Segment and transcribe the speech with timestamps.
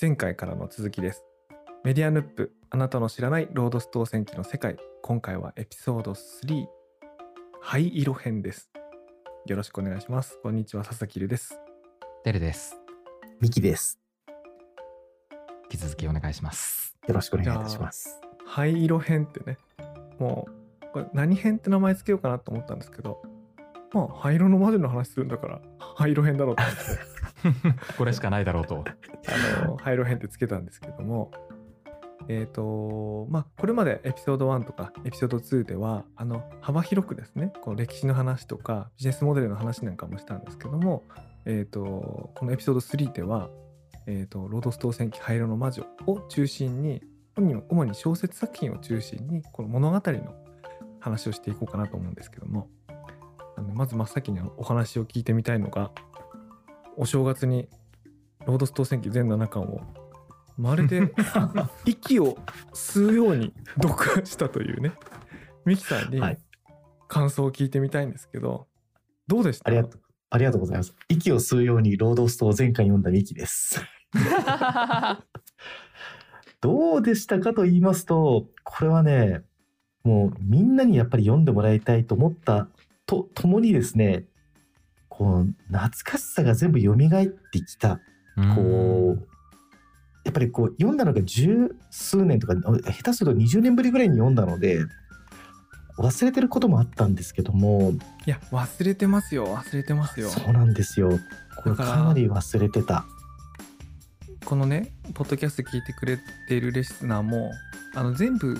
[0.00, 1.24] 前回からの続きです。
[1.82, 4.76] メディアヌップ、あなたの知らないロードス当選記の世界。
[5.02, 6.66] 今回はエピソード3、
[7.60, 8.70] 灰色編です。
[9.46, 10.38] よろしくお願いします。
[10.40, 11.58] こんにちは、佐々木留です。
[12.22, 12.76] てるです。
[13.40, 13.98] ミキです。
[15.64, 16.96] 引き続きお願いします。
[17.08, 18.20] よろしくお願いいたします。
[18.46, 19.58] 灰色編ってね、
[20.20, 20.46] も
[20.80, 23.20] う、これ何編って名前つけようかなと思ったんですけど、
[23.92, 27.18] まあ、灰色の魔女の話するんだから、灰色編だろうと思って。
[27.98, 28.84] これしかないだろうと。
[29.26, 31.30] あの、廃炉編ってつけたんですけども、
[32.28, 41.04] えっ、と、まあ、これまでエピソード1とかエピソード2では、あの、幅広くですね、この歴史の話とかビジネスモデルの話なんかもしたんですけども、
[41.46, 43.48] えっ、と、このエピソード3では、
[44.06, 47.02] えっ、と、ロードス当選記廃炉の魔女を中心に、
[47.36, 50.34] 主に主に小説作品を中心に、この物語の
[51.00, 52.68] 話をしていこうかなと思うんですけども、
[53.56, 55.90] あのまず真っ先にお話を聞いてみたいのが、
[56.96, 57.68] お正月に
[58.46, 59.80] ロードス当選記全7巻を
[60.56, 61.12] まるで
[61.84, 62.36] 息を
[62.72, 64.92] 吸うように読破したというね
[65.64, 66.38] ミキさんにはい
[67.08, 68.66] 感想を聞いてみたいんですけど
[69.28, 69.68] どうでした？
[69.68, 70.94] ありがとう、ありがとうございます。
[71.08, 73.80] 息を吸うようにロードストを前回読んだミキです。
[76.60, 79.42] どうでしたかと言いますと、これはね、
[80.04, 82.68] もうみんなにやっぱり読んでもらいたいと思った
[83.06, 84.24] と、ともにですね、
[85.08, 86.96] こう、懐かしさが全部蘇っ
[87.52, 88.00] てきた。
[88.54, 89.28] こう、
[90.24, 94.84] やっぱりこう、読んだのが十数年とか、下手すると20年ぶりぐらいに読んだので、
[95.98, 97.92] 忘れてることもあったんですけども、
[98.24, 101.10] いや忘れてますよ忘れてますよそうなんですよ。
[101.56, 103.04] これだかなり忘れてた。
[104.44, 107.50] このねポッドキャスト聞いてくれているレスナーも
[107.94, 108.56] あの全部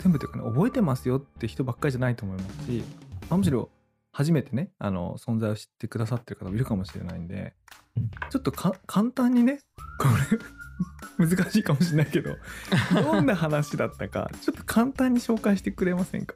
[0.00, 2.84] 全部というかね覚えてますよって人ばっかりじゃないと思いますし、
[3.30, 3.70] まあむしろ
[4.12, 7.54] 初めてねあの存在を知ってくださってる方もいるかもしれないんで、
[7.96, 9.58] うんちょっとか簡単にね
[9.98, 10.06] こ
[11.18, 12.36] れ 難しいかもしれないけど
[12.94, 16.34] どんな話だったかちょっと簡単に紹介してくれませんか？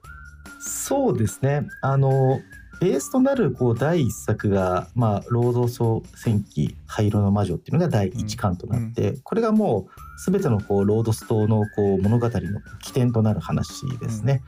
[0.60, 1.66] そうですね。
[1.81, 2.41] あの、
[2.81, 12.41] ベースとなるこう第一作が、まあ、労働総戦記灰色の魔女っていうのが第一巻となって、これがもうすべてのこうロードストのこう物語の
[12.82, 14.42] 起点となる話ですね。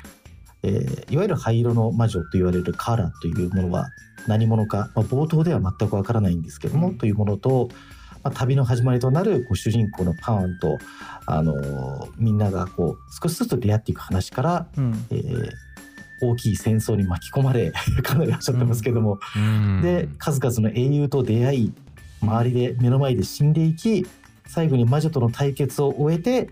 [0.63, 3.89] えーいわゆる灰色の魔女と言われるカーラというものは
[4.27, 6.99] 何者か、まあ、冒頭では全くわからないんですけども、うん。
[6.99, 7.69] というものと、
[8.23, 10.79] まあ、旅の始まりとなるこう主人公のパーンと、
[11.27, 15.07] あのーみんながこう少しずつ出会っていく話から、うん。
[15.11, 15.51] えー
[16.21, 17.71] 大きい戦争に巻き込まれ
[18.03, 19.81] かなりおっしゃってますけども、うん。
[19.83, 21.73] で数々の英雄と出会い
[22.21, 24.05] 周りで目の前で死んでいき
[24.45, 26.51] 最後に魔女との対決を終えて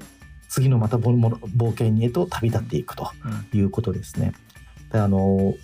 [0.48, 3.10] 次のまた冒険へと旅立っていくと
[3.52, 4.32] いうことですね。
[4.92, 5.54] であの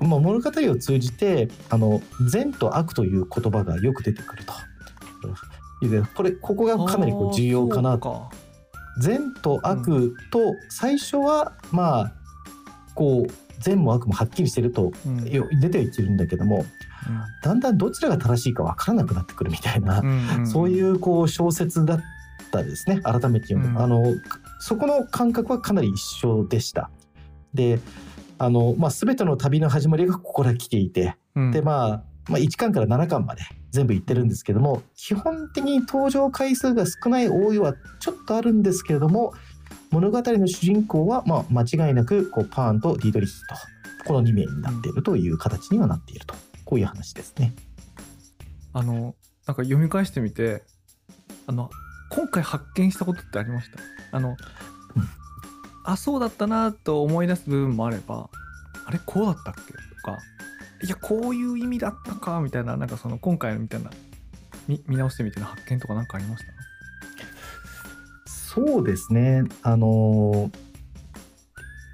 [0.00, 2.00] まあ、物語を通じてあの
[2.30, 4.52] 善と悪という言葉がよく出てくると。
[5.88, 8.30] でこれここがかなりこう重要かなあーそうか
[9.00, 12.12] 善と悪と最初はまあ
[12.94, 15.28] こう善も悪もはっきりしてるとうん。
[15.28, 16.64] よ出てはいってるんだけども
[17.42, 22.00] だんだんどちらが正しいかわからなくなってくるみたいな、うんそういうこう小説だっ
[22.50, 23.00] たですね。
[23.02, 23.78] 改めて読むと、うん。
[23.78, 24.14] あの
[24.60, 26.90] そこの感覚はかなり一緒でした。
[27.54, 27.80] で
[28.38, 31.16] あの、まあ、全ての旅の始まりがここから来ていて。
[31.34, 31.50] うん。
[31.50, 39.32] で、まあ、まあ1巻から7巻まで全部言ってるんですけども基本的に登場回数が少ない多いはちょっとあるんですけれども
[39.90, 43.54] 物語の主人公は、まあ、間違いなくこうパーンとディードリヒと
[44.06, 46.34] この2名になっているという形にはなっていると。
[46.68, 47.54] こういう話ですね。
[48.74, 49.14] あの
[49.46, 50.62] なんか読み返してみて
[51.46, 51.70] あの
[52.18, 53.78] 今回発見したことってありました？
[54.16, 54.36] あの、
[55.84, 58.28] あそうだったなと思い出す部分もあれば
[58.86, 59.60] あれこうだったっけ？
[59.72, 60.18] とか
[60.82, 62.40] いやこういう意味だったか？
[62.40, 63.90] みたいななんかその今回のみたいな
[64.66, 66.52] 見見直してみての発見とかなんかありました？
[68.26, 69.44] そうですね。
[69.62, 70.58] あのー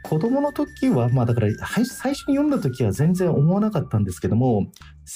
[0.07, 4.67] 子供の時は、まあだから、はい最初に読んだ時は全然思わなかったんですけども、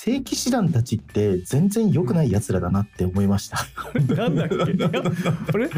[0.01, 3.59] 聖騎士団たちって全然良くない奴らだなって思いました。
[4.15, 4.55] なんだっけ？
[4.73, 4.91] いや
[5.53, 5.71] あれ？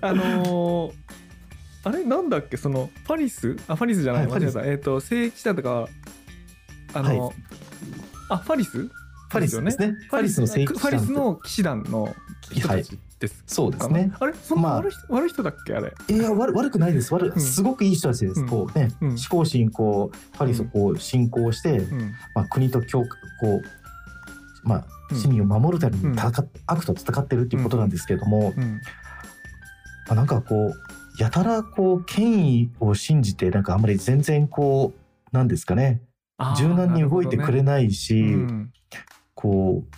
[0.00, 0.92] あのー
[1.84, 2.02] あれ？
[2.04, 2.56] なんだっけ？
[2.56, 3.56] そのパリス？
[3.68, 4.66] あパリスじゃない、はい間違えた。
[4.66, 5.88] えっ、と聖騎士団とか
[6.92, 7.36] あの、はい。
[8.30, 8.90] あパリス？
[9.30, 9.94] パリスですね。
[10.10, 10.90] パリスの聖騎士団。
[10.90, 12.16] パリスの騎士団の
[12.50, 13.42] 人たちです。
[13.46, 14.12] そうですね。
[14.20, 15.92] あれそんなまあ悪い人,、悪い人だっけあれ。
[16.08, 17.12] いや悪悪くないです。
[17.12, 17.40] 悪うん。
[17.40, 18.48] すごくいい人たちです、うん。
[18.48, 19.08] こうね、うん。
[19.10, 22.14] 思考心こうパリスをこう侵攻して、うん。
[22.34, 23.06] まあ、国と教こ
[24.64, 25.18] うまあうん。
[25.18, 28.80] 市民を守るためにうん戦っ、悪と戦ってるっていうことなんですけれども、うん。
[30.06, 34.94] まあ、なんかこうやたらこう権威を信じてなんかあんまり全然こ
[35.32, 36.02] うなんですかね。
[36.56, 38.68] 柔軟に動いてくれないし、ね。
[39.34, 39.96] こう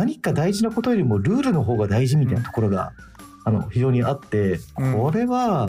[0.00, 2.92] 何か大事なことよりもルールの方が大事みたいなところが、
[3.44, 4.94] あの非常にあってうん。
[4.94, 5.68] これは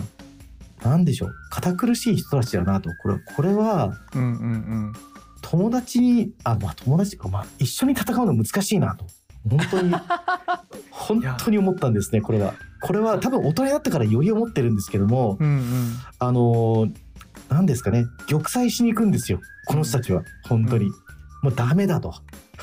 [0.83, 1.33] 何でしょう。
[1.49, 2.89] 堅苦しい人たちだなと。
[3.01, 4.93] これこれはうんうんうん。
[5.41, 9.05] 友達にあまあ友達まあ一緒に戦うの難しいなと。
[9.49, 9.93] 本当に
[10.91, 12.53] 本当に思ったんですねこれは。
[12.81, 15.93] これは多分大人になってからより思ってるんですけどもうんうん。
[16.19, 16.87] あの
[17.49, 18.05] 何ですかね。
[18.29, 20.23] 玉砕しに行くんですよこの人たちは。
[20.47, 20.85] 本当に。
[20.85, 20.91] うん。
[21.41, 22.13] もうダメだと。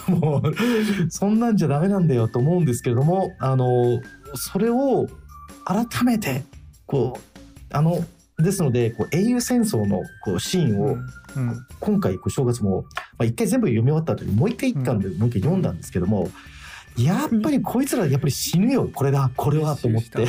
[0.06, 4.00] もうそんなんじゃダメなんだよと思うんですけれどもあの
[4.34, 5.06] それを
[5.64, 6.44] 改めて
[6.86, 8.04] こうあの
[8.38, 11.08] ですのでこう英雄戦争のこうシーンを、うん
[11.80, 12.82] 今回こう正月も、
[13.16, 14.98] まあ、一回全部読み終わった後にもう一回行ったん。
[14.98, 16.28] で、もう一回読んだんですけども
[16.96, 20.26] やっぱりこいつらやっぱり死ぬよこれだこれはと思って。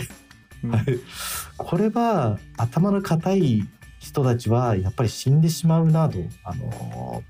[1.57, 3.63] これは頭の固い
[4.00, 7.24] 人たちはやっぱり死んでしまうなと、あの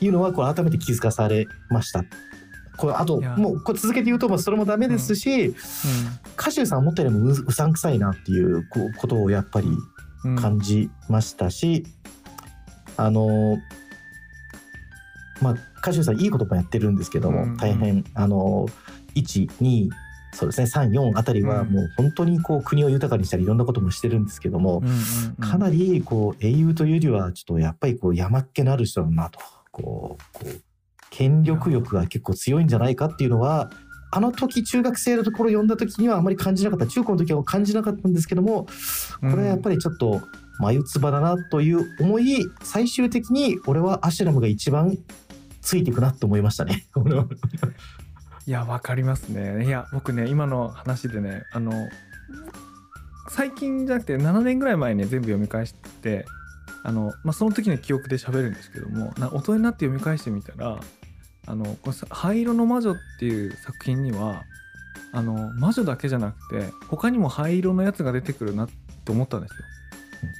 [0.00, 2.04] いうのはこれ改めて気づかされました。
[2.76, 5.54] これあともうこれ続けて言うとまあそれもダメですし、
[6.38, 9.68] 歌手さん思ったよりもううさんくさいなっていうことをやっぱり
[10.24, 10.36] うん。
[10.36, 11.84] 感じましたし、
[12.96, 13.58] あの
[15.40, 17.56] まあ歌手さんいいこともやってるんですけども、うん。
[17.56, 18.66] 大変あの
[19.14, 19.88] 12
[20.32, 24.96] そうですね34あたりはうんもう本当にこう国を豊かにしたりいろんなこともしてるんですけども、うんうんう
[25.32, 25.34] ん。
[25.36, 29.40] かなりこう英雄というよりはちょっとやっぱりこう山っ気のある人だなと
[29.82, 30.62] こうこう
[31.10, 33.70] 権力欲が結構強いんじゃないかっていうのは
[34.10, 38.66] あの時中学生のところ読んだ時にはあまり感じなかった中高の時は感じなかったんですけども
[39.20, 40.22] これはやっぱりちょっと
[40.60, 44.96] 眉唾だなという思い最終的に俺はアシュラムが一番
[45.60, 46.86] ついていくなと思いましたね。
[48.46, 51.70] いやわかりますねいや僕ね今の話でねあの
[53.28, 56.24] 最近じゃなくて7年ぐらい前に全部読み返して
[56.84, 60.80] あの、まあ、その時の記憶で喋るんですけどもな大人になって読み返してみたら
[61.46, 64.42] 「あのこのさ灰色の魔女」っていう作品には
[65.12, 68.68] あの魔女だけじゃなくて他にも灰色のやつが出てくるなっ
[69.04, 69.56] て思ったんですよ。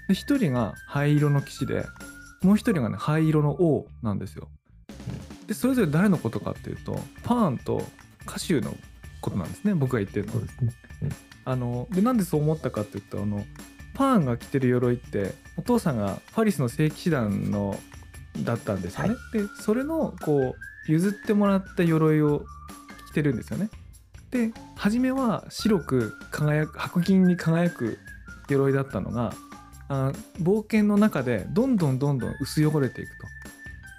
[0.09, 1.87] で一人が灰色の騎士で
[2.43, 4.49] もう一人がね灰色の王なんですよ。
[5.47, 7.83] でそれぞれ誰のことかっていうとパーンと
[8.27, 8.77] 歌手の
[9.23, 10.41] ことなんですね僕が言ってるのは。
[10.41, 10.73] ですね。
[11.45, 13.45] あのでなんでそう思ったかっていうとあの
[13.99, 17.77] パーンが着てる鎧ってお父さんがパリスの聖騎士団の
[18.45, 19.09] だったんですよね。
[19.11, 20.55] はでそれのこ
[20.89, 22.45] う譲ってもらった鎧を
[23.11, 23.71] 着てるんですよね。
[24.31, 27.99] で初めは白く輝く白銀に輝く
[28.49, 29.33] 鎧だったのが
[29.89, 33.27] あ冒険の中でどんどんどんどん薄汚れていくと。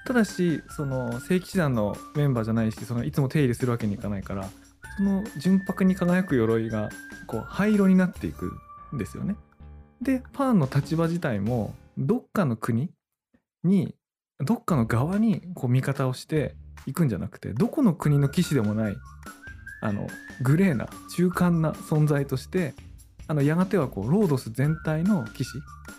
[0.08, 4.50] ただしその聖騎士団のメンバーじゃないしそのいつも手入れするわけにいかないから
[4.96, 6.90] その純白に輝く鎧が
[7.28, 8.54] こう灰色になっていく
[8.96, 9.36] んですよね。
[10.02, 12.90] でパーンの立場自体もどっかの国
[13.64, 13.96] に
[14.40, 16.56] どっかの側にこう味方をして
[16.86, 18.96] いくんじゃなくてどこの国の騎士でもない
[19.82, 20.08] あの
[20.42, 22.74] グレーな中間な存在として
[23.28, 25.52] あのやがてはこうロードス全体の騎士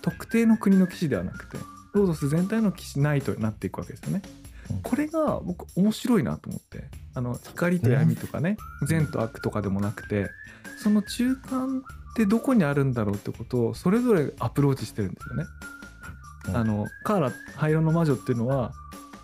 [0.03, 1.59] 特定の国の騎士ではなくて
[1.93, 4.23] ロードス全体の騎士ナイトになっていくわけですよね
[4.71, 4.83] うん。
[4.83, 8.57] これが僕面白いなと思ってあの光と闇とかね
[8.87, 10.31] 善と悪とかでもなくて
[10.83, 15.45] その中間ってどこにあるんだろうってことをそれぞれアプローチしてるんですよね。
[16.49, 18.73] うんあのカーラ灰色の魔女っていうのは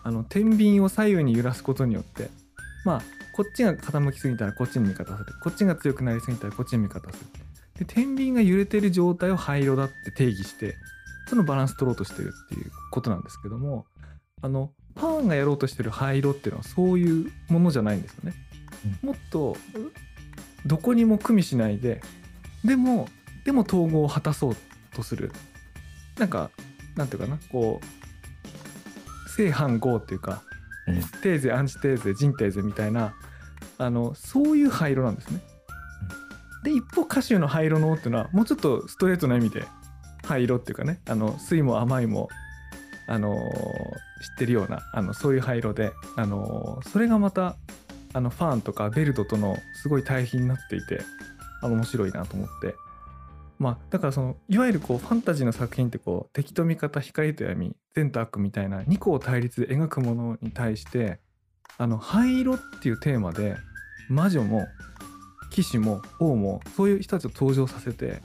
[0.03, 2.29] あの天秤を左右に揺らすことによって
[2.85, 3.03] まあ
[3.35, 7.27] こっちが傾きすぎたらこっちに味方するこっちが強くなりすぎたらこっちに味方する
[7.79, 10.75] で天秤が揺れてる状態を灰色だって定義して
[11.29, 13.87] そのバランス取ろうとしてるっていうことなんですけども
[14.43, 18.35] あのパーンがやろうとしてる灰色っていうのはそういうものじゃないんですよね。
[19.03, 19.57] もっと
[20.65, 22.01] どこにも組みしないで
[22.67, 23.09] でも
[23.45, 24.57] でも統合を果たそう
[24.95, 25.33] とする。
[26.19, 26.51] なんか
[26.97, 27.39] なんていうかな。
[27.51, 30.43] こう正反合っていうか
[30.87, 31.01] うん。
[31.23, 33.15] テーゼアンチテーゼジンテーゼみたいな
[33.79, 35.41] あのそういう灰色なんですね。
[36.65, 39.65] で一方歌手の灰色のっていうのはもうちょっとストレートな意味で
[40.25, 42.29] 灰色っていうかねあの酸いも甘いも
[43.07, 47.55] あのー知ってるようなあのそういう灰色で、あのーそれがまた
[48.15, 51.01] あのファンとかベルトとのすごい対比になっていて
[51.69, 52.75] 面白いなと思って。
[53.59, 61.21] まあだからそのいわゆるこうファンタジーの作品ってこう敵と味方光と闇善と悪みたいな2個を対立で描くものに対して
[61.79, 63.57] あの灰色っていうテーマで
[64.11, 64.67] 魔女も
[65.51, 68.21] 騎士も王もそういう人たちを登場させて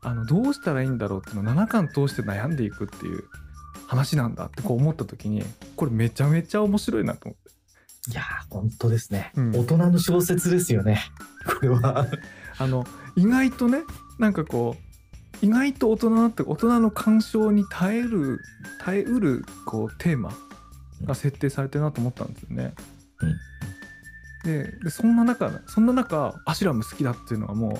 [0.00, 3.24] あのどうしたらいいんだろうっていうのを7巻通して悩んでいくっていう
[3.88, 5.42] 話なんだってこう思った時に
[5.74, 7.56] これめちゃめちゃ面白いなと思って。
[8.08, 9.50] いやー本当ですね、うん。
[9.50, 11.00] 大人の小説ですよね。
[11.44, 12.06] これは。
[12.58, 12.86] あの
[13.16, 13.80] 意外とね
[14.18, 14.76] なんかこ
[15.42, 18.40] う意外と大人って大人の鑑賞に耐える
[18.80, 20.32] 耐えうるこうテーマ
[21.04, 22.74] が設定されてるなと思ったんですよね。
[24.44, 27.78] ででそんな中そんな中アシュラム好きだっていうのはもう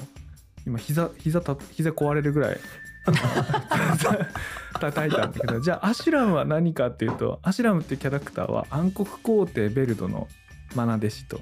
[0.67, 2.61] 今膝膝た膝壊れるぐらい
[4.81, 10.29] 叩いたんだけどじゃあアシュラムは何かっていうとアシュラムっていうキャラクターは暗黒皇帝ベルドの
[10.77, 11.41] 愛弟子と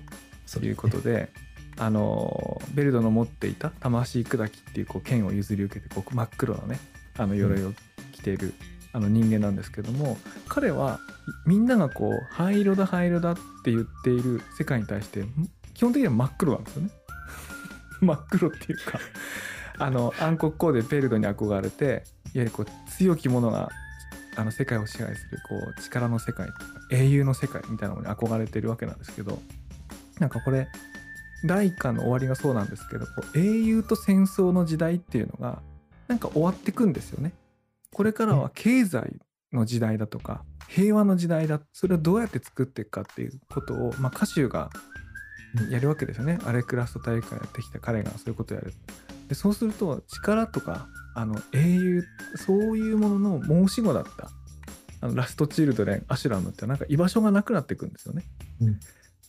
[0.63, 1.33] いうことで、
[1.77, 6.79] あのベルドの持っていた魂砕きっていうこう剣を譲り受けてこう真っ黒なね
[7.19, 7.73] あの鎧を
[8.13, 8.55] 着ている、
[8.93, 10.17] あの人間なんですけども
[10.49, 11.01] 彼は
[11.47, 15.25] みんながこう灰色だ灰色だって言っている世界に対して
[15.75, 16.91] 基本的には真っ黒なんですよね。
[18.01, 19.01] 真っ黒っていうか
[19.79, 22.01] あの暗黒コーデベルドに憧れていわ
[22.35, 23.71] ゆるこう強き者が
[24.37, 26.49] あの世界を支配するこう力の世界
[26.91, 29.41] 英雄の世界みたいなものに憧れてるわけなんですけど
[30.19, 30.69] なんかこれ
[31.45, 35.63] 第一巻の終わりがそうなんですけど英雄と戦争の時代っていうのが
[36.09, 37.33] なんか終わってくんですよね。
[37.93, 39.17] これからは経済
[39.53, 44.71] の時代だとか平和の時代だそれをどうやって作っていくかっていうことを、まあ、歌手が
[45.71, 48.73] やるわけですよねアレクラスト大会やってきた彼がそういうことをやる
[49.29, 54.31] でそうすると力とかあの英雄そういうものの申し子だった
[55.01, 58.25] あのラストチルドレンアシュラムってなんか居場所がなくなっていくんですよね。
[58.61, 58.81] うん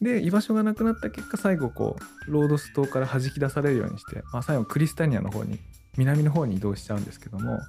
[0.01, 1.97] で居場所がなくなった結果最後こ
[2.27, 5.59] うロードス島から弾き出されるようにして、まあ、最後クリスタニアの方に
[5.97, 7.59] 南の方に移動しちゃうんですけども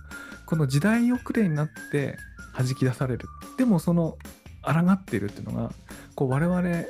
[0.47, 2.17] この時代遅れになって
[2.57, 3.29] 弾き出される。
[3.59, 4.17] でもその
[4.63, 5.73] 抗っているっていうのが
[6.15, 6.85] こう我々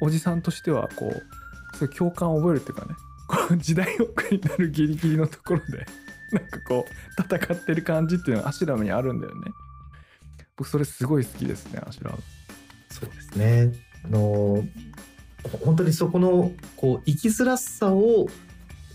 [0.00, 2.94] おじさんとしてはこうそういう共感を覚えるっていうかね
[3.26, 5.86] こう時代遅れになるギリギリのところで
[6.32, 9.50] なんかこう戦ってる感じっていうのがアシュラムにあるんだよね。
[10.56, 12.18] 僕それすごい好きですねアシュラム。
[12.90, 13.87] そうですね。
[14.08, 14.64] あの
[15.64, 18.26] 本当にそこのこう生きづらさを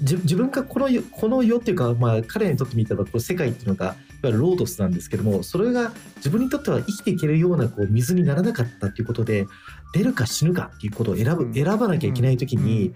[0.02, 9.46] 自自分がこの世この世っていうか、まあ、彼にとってみたらこう世界っていうのがいわゆるロードスなんですけどもそれが自分にとっては生きていけるようなこう水にならなかったっていうことで
[9.94, 11.54] 出るか死ぬかっていうことを選ぶ、うん。
[11.54, 12.96] 選ばなきゃいけない時に、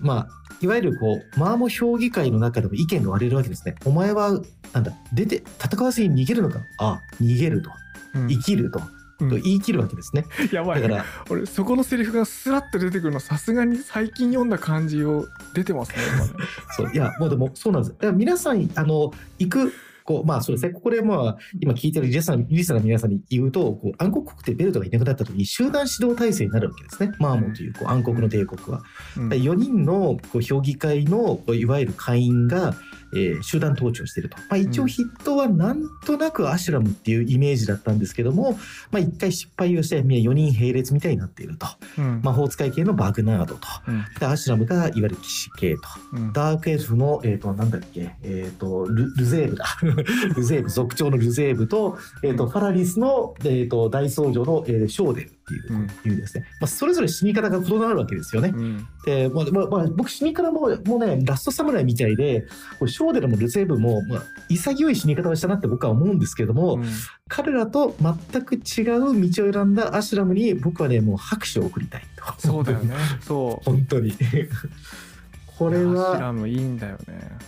[0.00, 0.28] まあ
[0.60, 3.74] いわゆるこうマーモ評議会の中でも意見が割れるわけですね。
[3.84, 4.38] お前は
[4.72, 6.60] なんだ出て戦わずに逃げるのか。
[6.78, 7.70] あ逃げると。
[8.14, 8.28] うん。
[8.28, 10.26] 生きると,、うんと言い切るわけですね。
[10.52, 15.96] やばいだから俺そこのセリフがスラッと出てくるのさすがに最近読んだ感じを出てますね
[16.76, 17.92] そういやもうでもそうなんです。
[17.92, 19.72] だから皆さんあの行く
[20.04, 22.44] こうまあそうですねここでまあ今聞いてるリスナの
[22.80, 27.12] 皆さんに言うとこう暗黒国ってベルトがいなくなった時に集団指導体制になるわけですね。
[27.18, 28.82] マーモンというこう暗黒の帝国は。
[29.16, 32.74] うん4人のこう評議会のこういわゆる会員が、
[33.14, 38.58] えー集団統治をしていると、まあ、一応うん筆頭はなんとなくアシュラムっていうイメージだったんですけども、
[38.90, 41.66] まあ、一回失敗をして4人並列みたいになっていると。
[41.98, 42.20] うん。
[42.22, 43.66] 魔法使い系のバグナードと。
[43.86, 44.04] うん。
[44.18, 45.82] でアシュラムがいわゆる騎士系と。
[46.12, 46.32] うん。
[46.32, 49.66] ダークエルフの、えっ、と、なんだっけ、えっ、とル、ルゼーブだ。
[50.36, 56.44] ルゼーブ、族長のルゼーブと、えっ、と、ファラリスの、えっ、と、大僧侶の、えーショーデルっていう、うんいうですね。
[56.60, 58.52] まあ、それぞれ死に方が異なるわけですよね。
[58.54, 62.46] うんで、まあ、まあ、まあ、僕死に方も、もうね、ラストサムライみたいで、
[62.86, 66.84] ショーデルもルゼーブも、まあ、潔い死に方をしたなって僕は思うんですけれども、うん
[67.32, 72.24] 彼らと全く違う道を選んだアシュラムに、僕はね、もう拍手を送りたいと。
[72.40, 74.12] そうだよねそう 本当に。
[75.56, 77.38] これいやアシュは、ラムいいんだよね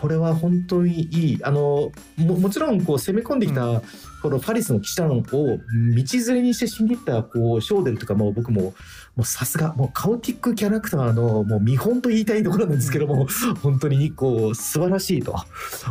[0.00, 1.40] これは本当にいい。
[1.42, 3.82] あの、ももちろん、こう、攻め込んできた、
[4.22, 6.02] このファリスの騎士団を道連
[6.34, 8.74] れにして死んでいった、こう、ショーデルとかも、僕も、も
[9.18, 13.26] うさすが、もうカオティックキャラクターの、もう見本と言いたいところなんですけども、
[13.62, 15.34] 本当に、こう、素晴らしいと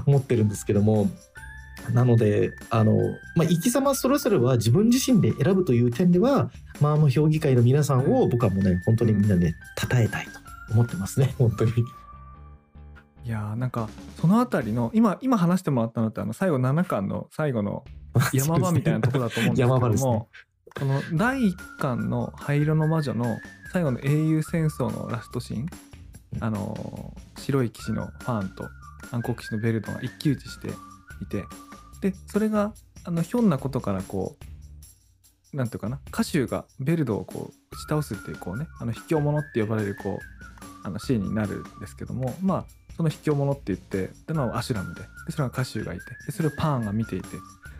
[0.05, 1.09] 思ってるんですけども、
[1.91, 2.97] なので、あの、
[3.35, 10.31] まあ、生き様それぞれは自分自身で選ぶという点では、まあ、もう評議会の皆さんを僕はもうね、本当にみんなで、称えたいと
[10.73, 11.71] 思ってますね、本当に。
[13.27, 13.89] いやーなんか
[14.21, 17.83] そのあたりの今今話してもらったのってあの最後7巻の最後の
[18.31, 20.09] 山場みたいなとこだと思うんですけど山場ですね。
[20.09, 20.29] も、
[20.79, 23.37] この第1巻の「灰色の魔女」の
[23.73, 25.65] 最後の英雄戦争のラストシーン
[26.39, 28.69] あのー白い騎士のファーンと
[29.11, 30.69] 暗黒騎士のベルドが一騎打ちして
[31.21, 31.45] いて
[32.01, 34.37] でそれがあのひょんなことからこ
[35.53, 42.65] うなんていうかな歌手がベルドをこう打ち倒すっていうこうねあの卑怯者って呼ばれるこうあのシーンになるんですけどもまあ
[42.97, 47.27] その卑怯者って言ってでのはアシュラムででそれが歌手がいてでそれをパーンが見ていて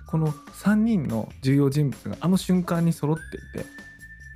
[0.06, 3.68] この3人の重要人物があの瞬間に揃っていて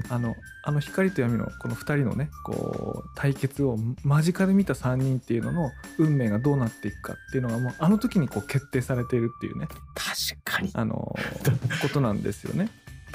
[0.10, 10.72] あのあの光と闇のこの2人のねこう対決を間近で見た3人っていうのの運命がどうなっていくかっていうのがもうあの時にこう決定されているっていうね確かに。
[10.74, 11.16] あの
[11.82, 12.70] ことなんですよね。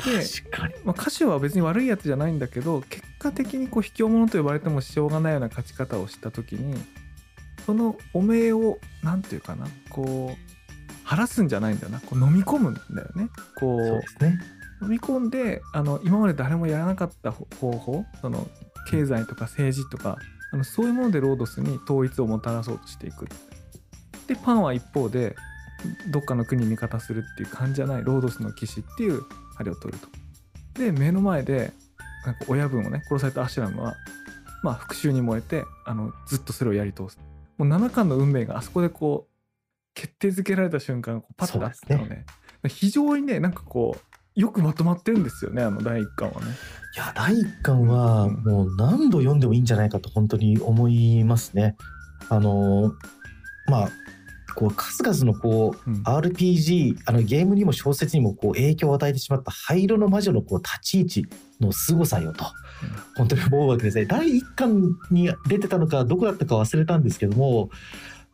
[0.05, 0.75] で確かに。
[0.85, 6.75] まあ、歌手は別に悪いやつじゃないんだけど結果的にこう卑怯者と呼ばれてもしょうがないような勝ち方をした時に
[7.67, 13.29] その汚名を何て言うかなこう晴らすんじゃないんだよなこう飲み込むんだよね。
[13.59, 14.39] こうね。
[14.83, 18.47] 飲み込んであの今まで誰もやらなかった方法その
[18.91, 20.19] 経済とか政治とか
[20.53, 23.27] あのそういうものでロードスに統一をもたらそうとしていく
[24.27, 25.35] でパンは一方で
[26.11, 29.23] どっかの国味方するっていう感じじゃないロードスの騎士っていう
[29.57, 30.09] あれを取ると
[30.79, 31.73] で目の前で
[32.25, 33.95] なんか親分をね殺されたアシュラムは
[34.63, 37.19] まあ復讐に燃えてあのずっとそれをやり通す
[37.59, 39.37] もう7巻の運命があそこでこう
[39.95, 42.25] 決定づけられた瞬間こうパッとあったので
[42.69, 46.47] 非常にねなんかこうよくまとまってるんですよねあの第1巻はね。
[46.95, 51.77] いや第1巻はもう何度読んでもいいんじゃないかと本当に思いますね。
[52.29, 52.93] あの
[53.67, 53.91] まあ
[54.57, 56.03] こう数々のこう、うん。
[56.03, 61.27] RPG あのゲームにも小説にもこう影響を与えてしまった灰色の魔女のこう立ち位置
[61.61, 62.45] の凄さよと
[63.17, 64.05] 本当に思うわけですね。
[64.05, 67.71] 第1巻に出てたのかどこだったか忘れたんですけども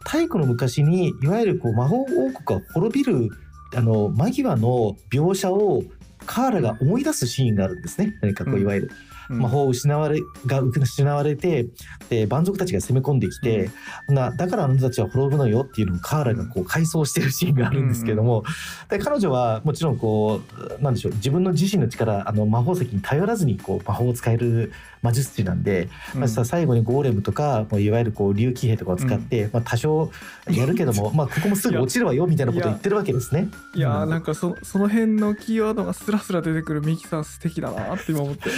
[0.00, 3.30] 太古の昔にいわゆるこう魔法王国が滅びる
[3.74, 5.82] あの間際の描写を
[6.26, 8.14] カーラが思い出すシーンがあるんですね。
[8.22, 11.64] 何かこううんいわゆるうん魔法を失われが失われて
[12.08, 13.70] で蛮族たちが攻め込んできて、
[14.08, 18.44] なだからあなたたちは滅ぶのよっていうのをカーラがこう回想してるシーンがあるんですけども、
[18.88, 20.40] で彼女はもちろんこ
[20.78, 30.10] うなんでしょう自分の自身の力あの魔法石に頼らずにこう魔法を使える魔術師なんで、まあ、さ最後にゴーレムとかもういわゆるこう竜騎兵とかを使って、まあ、多少
[30.48, 33.48] やるけども、 まあ、ここもすぐ落ちるわよみたいなことを言ってるわけですね。
[33.74, 38.50] いやーうんなんかそその辺のキーワードがスラスラ出てくるミキさん素敵だなって今思って。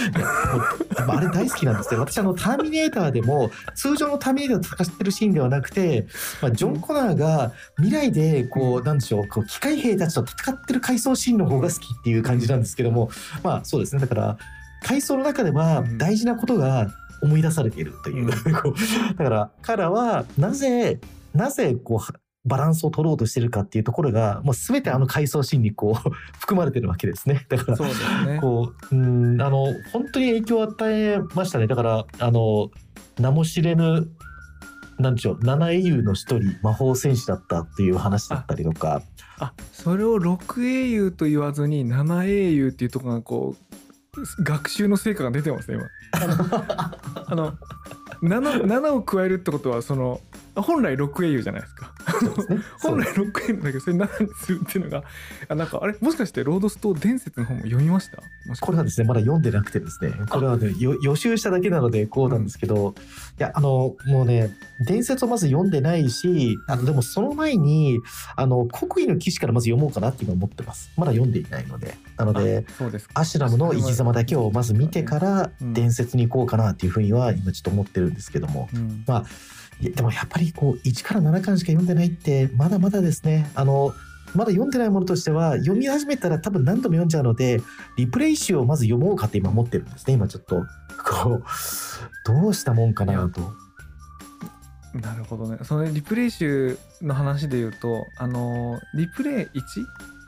[0.97, 1.99] あれ大好きなんですよ。
[1.99, 6.07] 私あのターミネーターでも通常のターミネーターを戦ってるシーンではなくて、
[6.41, 13.09] まあ、ジョン・コナーが未来でこうなんでしょうこう機械兵たちと戦ってる回想シーンの方が好きっていう感じなんですけども
[13.43, 14.37] まあそうですねだから
[14.85, 16.87] 回想の中ではうん大事なことが
[17.23, 18.27] 思い出されているという、
[18.61, 20.99] こうだから彼らはなぜ
[21.33, 22.13] なぜこう
[22.47, 27.47] バランスを取ろうとしてるかっていうところがもう全てあの回想シーンにこう 含まれてるわけですね。
[27.49, 28.37] だからそうですね。
[28.39, 31.65] こう、うん、あの、本当に影響を与えましたね。
[31.65, 32.69] だから、あの、
[33.19, 34.07] 名も知れぬ、
[34.99, 39.01] なんでしょう、七英雄の一人、魔法戦士だったっていう話だったりとか、
[39.39, 43.75] あそれを6英雄と言わずに7英雄っていうところがこう
[44.39, 45.89] 学習の成果が出てますね今。
[47.27, 47.53] あの
[48.21, 50.21] 7, 7を加えるってことはその
[50.61, 51.93] 本来6英雄じゃないですか。
[52.19, 52.59] すね。
[52.81, 55.03] 本来6英雄なんだけどそれ7にするっていうのが
[55.49, 55.95] あなんかあれ？
[56.01, 58.23] もしかしてロードストー伝説の本も読みました？
[58.61, 62.93] これはですね、まだ読んでなくてですね、これはね、よ予習しただけなのでこうなんですけど、
[63.39, 67.99] いや、あの、もうね、伝説をまず読んでないし、あの、でもその前に、
[68.35, 70.91] あの、国威の騎士からまず読もうかなって今思ってます。
[70.95, 71.95] まだ読んでいないので。
[72.17, 72.65] なので、で
[73.13, 75.73] アシュラムの生き様だけをまず見てからうん。
[75.73, 79.03] 伝説に行こうかなっていうふうには今ちょっと思ってるんですけども、うん。
[79.07, 79.25] いや
[79.81, 83.93] でもやっぱりこう1から7巻しか読んでないってまだまだですねあの
[84.33, 87.61] まだ読んでないものとしては読み始めたら多分何度も読んじゃうので
[87.97, 90.65] リプレイ集をまず読もうかって今思ってるんですね今ちょっと
[91.03, 91.43] こう
[92.25, 93.41] どうしたもんかなと。
[94.93, 99.59] なるほどねそのリプレイ集の話で言うとあのリプレイ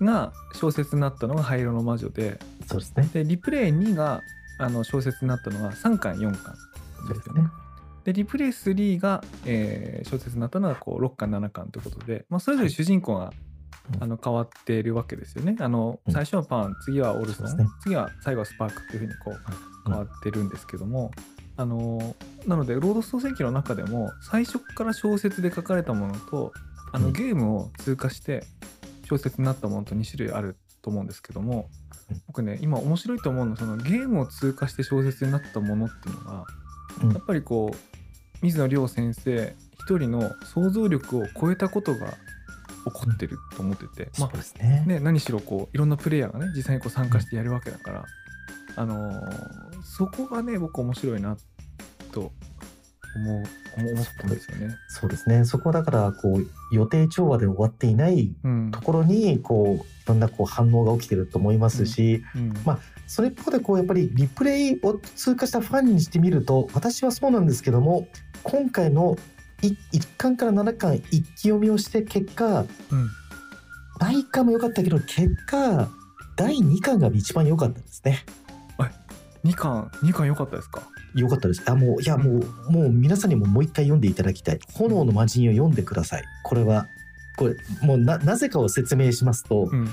[0.01, 3.09] 1が小説になったのが灰色の魔女でそうですね。
[3.13, 4.21] でリプレイ2が
[4.59, 6.55] あの小説になったのが3巻4巻
[6.97, 7.66] そうですねですよね。
[8.07, 13.33] でリプレイ3が、えー小説になったのがこう6巻7巻ということで、まあ、それぞれ主人公が、
[13.93, 14.03] うん。
[14.03, 15.57] あの変わっているわけですよね。
[15.59, 16.13] あのうん。
[16.13, 17.65] 最初はパン次はオルソン、ね。
[17.81, 21.11] 次は最後はスパークっていうふうにこううん変わってるんですけども、
[21.57, 22.15] あの
[22.45, 26.53] なのでロード総選挙の中でも最初から小説で書かれたものと
[26.93, 27.13] あのうん。
[27.13, 28.45] ゲームを通過して
[29.03, 31.69] 小説になったものと2種類あると思うんですけども
[32.09, 32.21] うん。
[32.27, 36.45] 僕ね今面白いと思うのはそのゲームを通過して小説になったものっていうのが
[37.03, 37.11] うん。
[37.11, 37.96] やっぱりこう
[38.41, 42.13] 水野亮先生一人の想像力を超えたことが起
[42.93, 44.83] こってると思ってて、まそうですね。
[44.85, 48.05] あね何しろこういろんなプレイヤーがね実際にこう参加してやるわけだから、
[48.75, 51.37] あのーそこがね僕面白いな
[52.11, 52.31] と
[53.15, 53.43] 思う
[53.77, 54.75] 思思ったんですよね。
[54.89, 55.45] そうですね。
[55.45, 58.71] そこはだからこう予定調和で終わっていないうん。
[58.71, 62.53] ところにこういろんなこう反応が起きてると思いますし、うん。
[62.65, 68.07] まあそれ一方でこうやっぱりリプレイを通過したファンにしてみると私はそうなんですけども
[68.43, 69.17] 今回の
[69.61, 69.75] 1
[70.17, 73.09] 巻から7巻一気読みをして結果うん
[73.99, 75.89] 第1巻も良かったけど結果
[76.35, 78.23] 第2巻が一番良かったですね。
[79.43, 80.81] 2巻2巻良かったですか？
[81.15, 81.63] 良かったです。
[81.65, 84.59] あもういやもうもう皆さんにももう一回読んでいただきたい。
[84.73, 86.23] 炎の魔人を読んでください。
[86.43, 86.85] これは
[87.37, 89.87] これもうななぜかを説明しますと、うん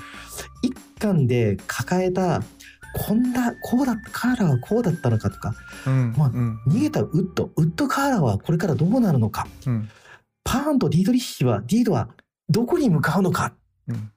[0.62, 2.42] 一巻で抱えた
[2.94, 5.54] こんなこうだカーラはこうだったのかとか。
[5.86, 6.58] うんまあうん。
[6.68, 9.46] 逃げたウッドウッドカーラはこれからどうなるのか。
[9.66, 9.88] うん。
[10.44, 12.08] パーンとディードリッヒはディードは
[12.48, 13.54] どこに向かうのか。
[13.88, 14.10] うん。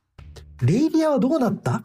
[0.62, 1.82] レイリアはどうなった？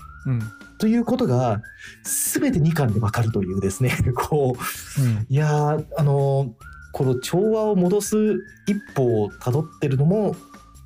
[0.78, 1.62] ということが
[2.04, 3.96] 全て2巻でわかるというですね。
[4.14, 6.50] こういやーあのー
[6.94, 8.16] この調和を戻す
[8.66, 10.36] 一歩をたどってるのも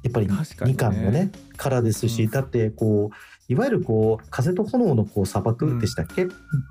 [0.05, 0.77] やっぱり確かにね。
[0.77, 2.31] 2巻のねからですし、うん。
[2.31, 3.17] だってこう
[3.49, 6.29] いわゆるこう風と炎のこう砂漠でしたっけ、っ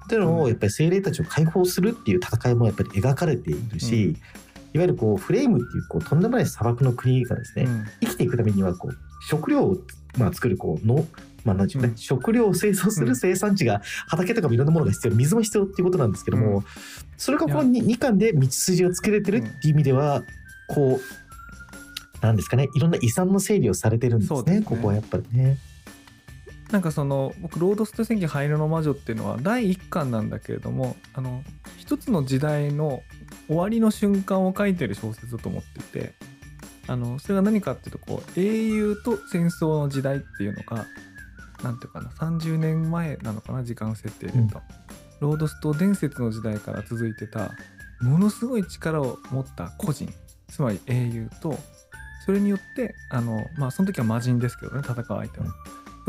[0.10, 4.12] ていうのをやっぱり精霊たちを解放するっていう戦いもやっぱり描かれているし、うん。
[4.12, 7.86] いわゆるこうフレームっていうこうとんでもない砂漠の国がですね、うん。
[8.02, 8.98] 生きていくためにはこう
[9.30, 9.78] 食料を、
[10.18, 11.06] まあ、作るこうの、
[11.46, 11.98] まあなんていうかねうん。
[11.98, 16.64] 食料を生産すうんる生産地が畑とかもいろんなものが必要水も必要っていうことなんですけども、うん。
[17.16, 20.24] それがこの 2, 巻で道筋を作れてるっていう意味では、
[20.68, 24.62] こうなんですかねいろんな遺産の整理をされてるんですねすね。
[24.62, 25.58] ここはやっぱりね。
[26.76, 31.42] なんかその僕「ロードスト戦記灰色の魔女」っていうのは第1巻なんだけれどもあの
[31.78, 33.02] 一つの時代の
[33.48, 36.12] 終わりの瞬間を書いてる小説だと思っていて
[36.88, 40.86] あのそれが何かっていうとこう英雄と戦争の時代っていうのが
[41.64, 44.62] なんていうかな30年前なのかな時間設定で言うと、
[45.22, 47.52] ロードスト伝説の時代から続いてた
[48.02, 50.14] ものすごい力を持った個人
[50.50, 51.58] つまり英雄と
[52.26, 55.46] それによってあのまあその時は魔人ですけどね戦う相手は。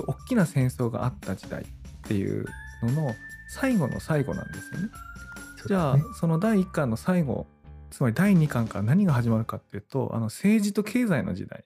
[0.03, 1.65] 大きな戦争があった時代っ
[2.03, 2.47] ていう
[2.83, 3.15] のの
[3.49, 4.89] 最後の最後なんですよね。
[5.67, 7.47] じゃあその第1巻の最後
[7.91, 11.65] つまり第2巻から何が始まるかっていうとあの政治と経済の時代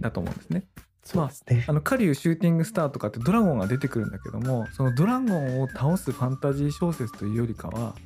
[0.00, 0.64] だと思うんですね。
[1.04, 7.96] そうですねあの狩竜シューティングスターとかってドラゴンが出てくるんだけどもそのドラゴンを倒すファンタジー小説というよりかは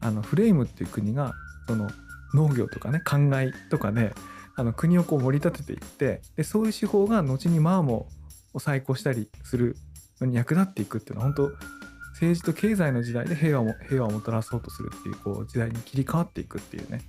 [0.00, 1.34] あのフレームっていう国が
[1.66, 1.90] その
[2.34, 4.14] 農業とかね灌漑とかで
[4.54, 8.06] あの国をこう盛り立てていってでそういう手法が後にマーモ
[8.56, 9.76] を再興したりする
[10.20, 11.52] のに役立っていくっていうのは本当
[12.12, 17.02] 政治と経済の時代で平和も平和をもたらそうとするっていうこう時代に切り替わっていくっていうね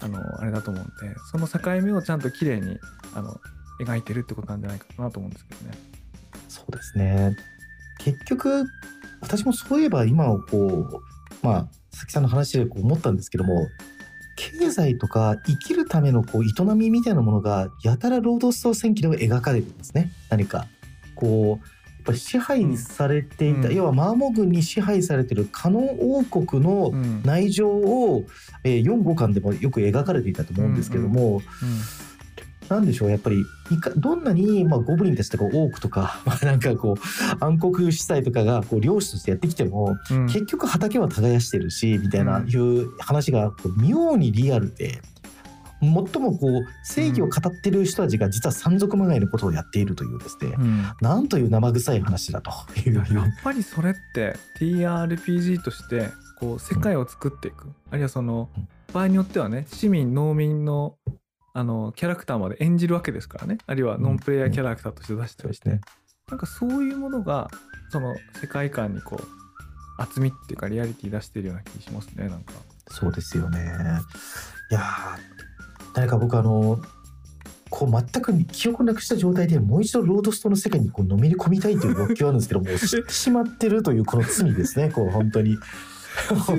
[0.00, 2.78] あのあれだと思うんでその境目をちゃんと綺麗に
[3.14, 3.38] あの
[3.80, 5.76] 描いてるってことなんじゃないかなと思うんですけどね。
[6.48, 7.36] そうですね。
[7.98, 8.64] 結局
[9.20, 11.02] 私もそういえば今こう
[11.42, 13.66] まあ佐々木さんの話でこう思ったんですけども
[14.36, 20.10] 経済とか生きるためのこう営みみたいなものがやたら労働スト戦記では描かれてるんですね。
[20.30, 20.66] 何か。
[21.18, 23.74] こうやっぱり支配されていた、うん。
[23.74, 27.22] 要はマーモ軍に支配されてるカノン王国のうん。
[27.24, 28.24] 内情を、
[28.64, 31.42] えー、4、5巻でもよく描かれていたと思うんですけども、
[32.68, 40.26] なんでしょうやっぱりいかどんなに、まあ、ゴブリンたちとかオークとか、 まあ、なんかこう暗黒司祭とかがこう領主としてやってきてもうん。
[40.26, 42.48] 結局畑は耕してるしみたいなうん。
[42.48, 45.00] いう話がこう妙にリアルで。
[45.80, 50.84] 最もこう正義を語ってる人たちが実は山賊まがいのことをやっているというですね、うん。
[51.00, 52.50] なんという生臭い話だと。
[52.86, 58.68] いういややっぱりそれって TRPG としてこう世界を作っていく、あるいはそのうん。
[58.92, 60.96] 場合によってはね市民農民の
[61.52, 63.58] あのキャラクターまで演じるわけですからね。
[63.66, 65.80] あるいはノンプレイヤーキャラクターとして出したりして、ね。
[66.30, 67.48] なんかそういうものが
[67.90, 72.52] その世界観にこう厚みっていうかリアリティ出してるような気しますねなんか。
[72.90, 73.58] そうですよね。
[74.70, 76.80] いやー誰か僕あの
[77.70, 85.58] こう全く記憶なくした状態でもう一度ロードストの世界にこうのめり込みたいという欲求はあるんですけど もう知ってしまってるというこの罪ですねこう本当に。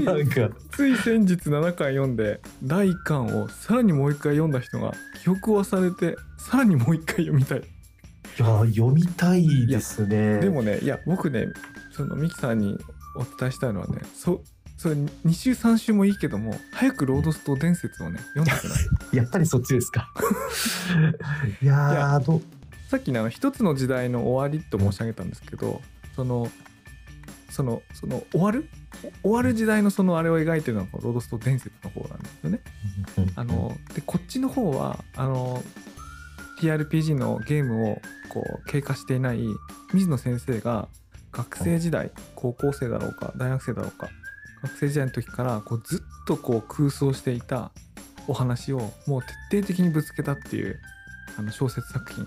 [0.06, 7.62] なんかつい先日7巻読んで第1巻をさらにもう一回読んだ人が記憶を忘れてさらにもう一回読みたいい
[8.41, 10.39] やー読みたいですね。
[10.39, 11.47] でもねいや僕ね
[11.91, 12.78] そのミキさんに
[13.17, 14.41] お伝えしたいのはねそ
[14.79, 18.85] それ2週3週もいいけども早くロードスト伝説をね読んでくない
[19.17, 20.09] やっぱりそっちですか。
[21.61, 22.41] いやー
[22.87, 25.81] さっきのあの一つの時代の終わりと申し上げたんですけど
[26.15, 26.49] その
[27.49, 28.69] そのその終わる？
[29.21, 32.61] 終わる時代のそのあれを描いてるのがロードスト伝説の方なんですよね。
[33.35, 35.61] あのでこっちの方はあの
[36.61, 39.39] TRPG のゲームをこう経過していない
[39.93, 40.87] 水野先生が
[41.31, 44.09] 学生時代高校生だろうか大学生だろうか
[44.61, 47.71] 学生時代の時からこうずっとこう空想していた
[48.27, 50.79] お話をもう徹底的にぶつけたっていう
[51.37, 52.25] あの小説作品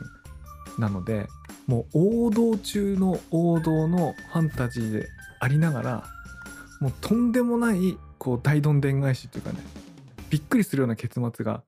[0.78, 1.28] なので
[1.66, 5.08] もう王道中の王道のファンタジーで
[5.40, 6.04] ありながら
[6.80, 9.58] もうとんでもないこう大どんでん返しというかね
[10.30, 11.62] びっくりするような結末が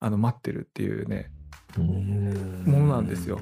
[0.00, 1.30] あの待ってるっていうね
[2.64, 3.40] ものなんですよ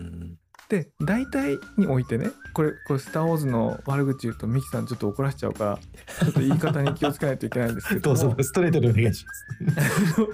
[0.68, 10.26] で大体においてねこれこれ「スター・ウォーズ」の悪口言うとミキさんちょっと怒らせちゃうからちょっと言い方に気をつけないといけないんですけど どもうぞストレートでお願いします。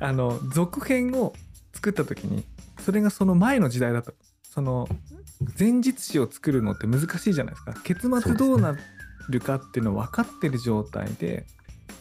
[0.00, 1.32] あの続編を
[1.72, 2.44] 作った時に
[2.80, 4.88] それがその前の時代だとその
[5.58, 7.74] 前日誌を作るのって難しいじゃないですか。
[7.84, 8.76] 結末どうな
[9.30, 11.46] るかっていうのを分かってる状態で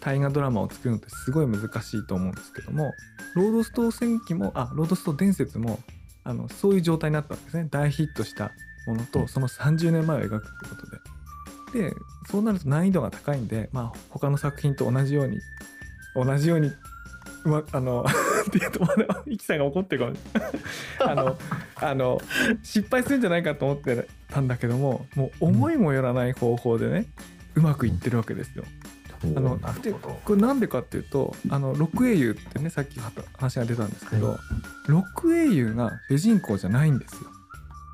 [0.02, 2.92] 大河ドラマを作るのってすごい難しいと思うんですけども
[3.36, 5.80] ロードスト戦記もあロードスト伝説も
[6.24, 7.68] あのそういう状態になったんですね。
[7.70, 8.52] 大ヒットした
[8.88, 9.06] ものうん。
[9.08, 10.98] とその30年前を描くってことで。
[11.90, 11.96] で
[12.30, 15.40] そうなると難易度が高いんでまあ他の作品と同じように
[16.16, 16.72] 同じように
[17.46, 18.06] うまあの
[18.48, 20.18] っていうとまだイキさんが怒ってるかも。
[21.06, 21.38] あの
[21.76, 22.22] あの
[22.62, 27.08] 失敗するんじゃないかと思ってたんだけどももう思いもよらない方法でね
[27.56, 28.64] うまくいってるわけですよ。
[29.36, 30.20] あのなるほど。
[30.26, 34.38] これなんでかっていうとあの六英雄ってねさっき話が出たんですけど、
[34.88, 37.30] 六英雄が主人公じゃないんですよ。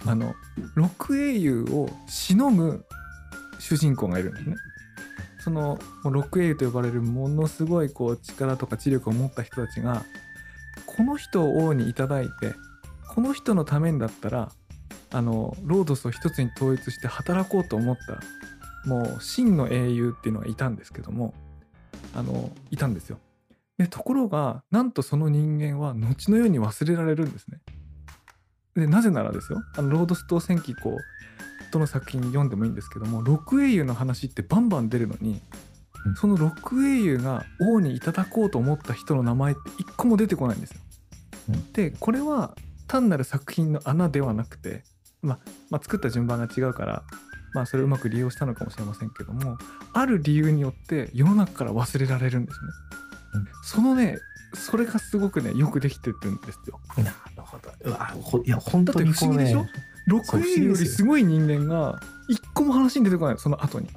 [0.05, 0.33] あの
[0.75, 2.85] 六英雄をしのぐ
[3.59, 4.55] 主人公がいるんですね。
[5.41, 10.03] その六英雄と呼ばれるものすごいこう力とか知力を持った人たちが
[10.85, 12.53] この人を王にいただいて
[13.07, 14.51] この人のためにだったら
[15.11, 18.19] あのロードスを一つに統一して働こうと思った
[18.89, 21.33] もう真の英雄っていうのがいたんですけども
[22.15, 23.19] あのいたんですよ。
[23.77, 27.59] でところがなんとその人間は後のように忘れられるんですね。
[28.75, 30.97] でなぜならですよあのロードスト戦記こう
[31.71, 35.41] どの作品読んでもいいんですけども六英雄の話ってバンバン出るのに
[36.05, 40.79] うんその六英雄が王にいただこうと思った人の名前って一個も出てこないんですよ。
[41.49, 42.55] うんでこれは
[42.89, 44.83] 単なる作品の穴ではなくて、
[45.21, 47.03] まあ、まあ作った順番が違うから、
[47.53, 49.57] まあ、それをうまく利用したのかもしれませんけども
[49.93, 52.67] ある理由によって世の中から忘れられるんですね。
[53.35, 54.17] うんそのね
[54.55, 56.79] それがすごくねよくできてるんですよ。
[56.97, 57.71] なるほど。
[57.85, 59.63] うわほいや本当に不思議でしょ？
[59.63, 59.69] ね。
[60.07, 63.87] 六そう不思英雄よりすごい人間が一個も話に出てこないのその後に。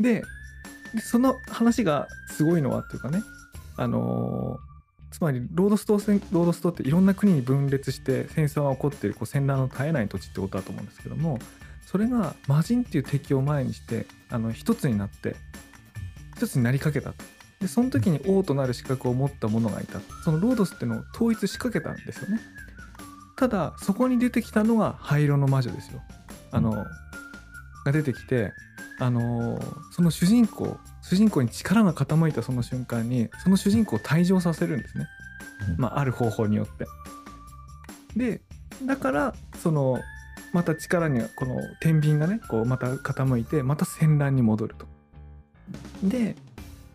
[0.00, 0.22] で
[0.94, 3.22] でその話がすごいのはっていうかね
[3.76, 4.68] あのー
[5.10, 11.38] つまりロードスト戦ロードストっていろんな国に分裂して戦争が起こっているこう戦乱の絶えない土地ってことだと思うんですけども
[11.90, 15.36] それが魔人っていう敵を前にしてあの一つになって
[16.36, 17.14] 一つになりかけた。
[17.14, 17.24] と
[17.60, 19.98] でその時に王となる資格を持った者がいた。
[20.22, 22.40] そのロードスっていうのを統一しかけたんですよね。
[23.38, 26.02] ただそこに出てきたのが灰色の魔女ですよ。
[26.50, 26.84] あの、
[27.86, 28.52] が出てきて
[28.98, 29.58] あの
[29.90, 35.06] その主人公主人公に力が傾いたその瞬間にその主人公を退場させるんですね、
[35.70, 35.80] うん。
[35.80, 36.86] まあ、ある方法によって。
[38.14, 38.42] で
[38.84, 39.98] だからその
[40.52, 44.86] また力にこの天秤がねこうまた傾いてまた戦乱に戻ると。
[46.02, 46.36] で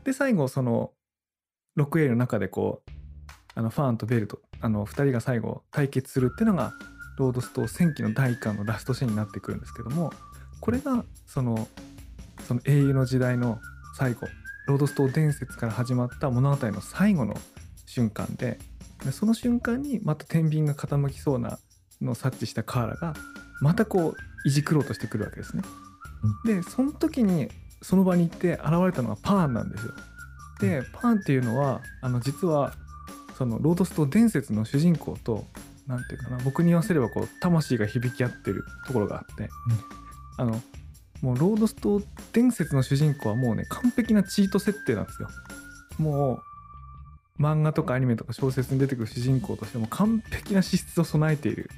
[0.04, 0.92] で最後その
[1.76, 2.92] ロックエイルの中でこう
[3.56, 6.74] あのファーンとベルとあの2人が最後対決するっていうのが
[7.18, 10.12] ロードストー戦記の第1巻のラストシーンになってくるんですけども
[10.60, 11.68] これがその
[12.48, 13.60] その英雄の時代の
[13.98, 14.28] 最後
[14.68, 17.36] ロードストー伝説から始まった物語の最後の
[17.86, 18.60] 瞬間で
[19.06, 21.60] でその瞬間にまた天秤が傾きそうな
[22.02, 23.14] のを察知したカーラが
[23.64, 25.64] またこういじくろうとしてくるわけですね。
[26.46, 27.48] でその時に
[27.82, 29.94] その場に行って現れたのがパーンなんですよ。
[30.60, 32.74] でパーンっていうのはあの実は
[33.38, 35.46] そのロードスト伝説の主人公と
[35.88, 39.50] なんていうかな僕に言わせればこう魂が響き合ってるところがあって、
[40.38, 40.62] あの
[41.22, 42.02] もうロードスト
[42.34, 45.30] 伝説の主人公はもうね完璧なチート設定なんですよ。
[46.00, 46.42] も
[47.40, 51.70] う漫画とかアニメとか小説に出てくる主人公としても完璧な資質を備えている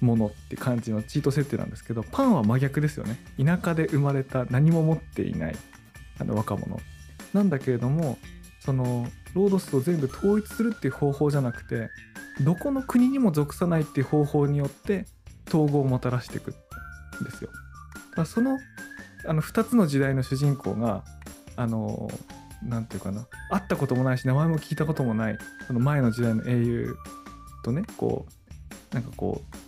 [0.00, 5.56] ものって感じのチート設定なんですけどパンは真逆ですよね田舎で生まれた何も持っていない
[6.18, 6.78] あの若者
[7.32, 8.18] なんだけれども
[8.60, 11.88] そのロードスを全部統一するっていう方法じゃなくて
[12.40, 15.06] どこの国にも属さないっていう方法によって
[15.48, 16.54] 統合をもたらしていくん
[17.24, 17.50] ですよ。
[18.10, 18.58] だからその
[19.26, 21.04] あの2つの時代の主人公が
[21.56, 22.10] あの
[22.62, 26.96] なんていうかな会ったこともないし名前も聞いたこともないその前の時代の英雄
[27.64, 28.26] とねこ
[28.92, 29.65] うなんかこう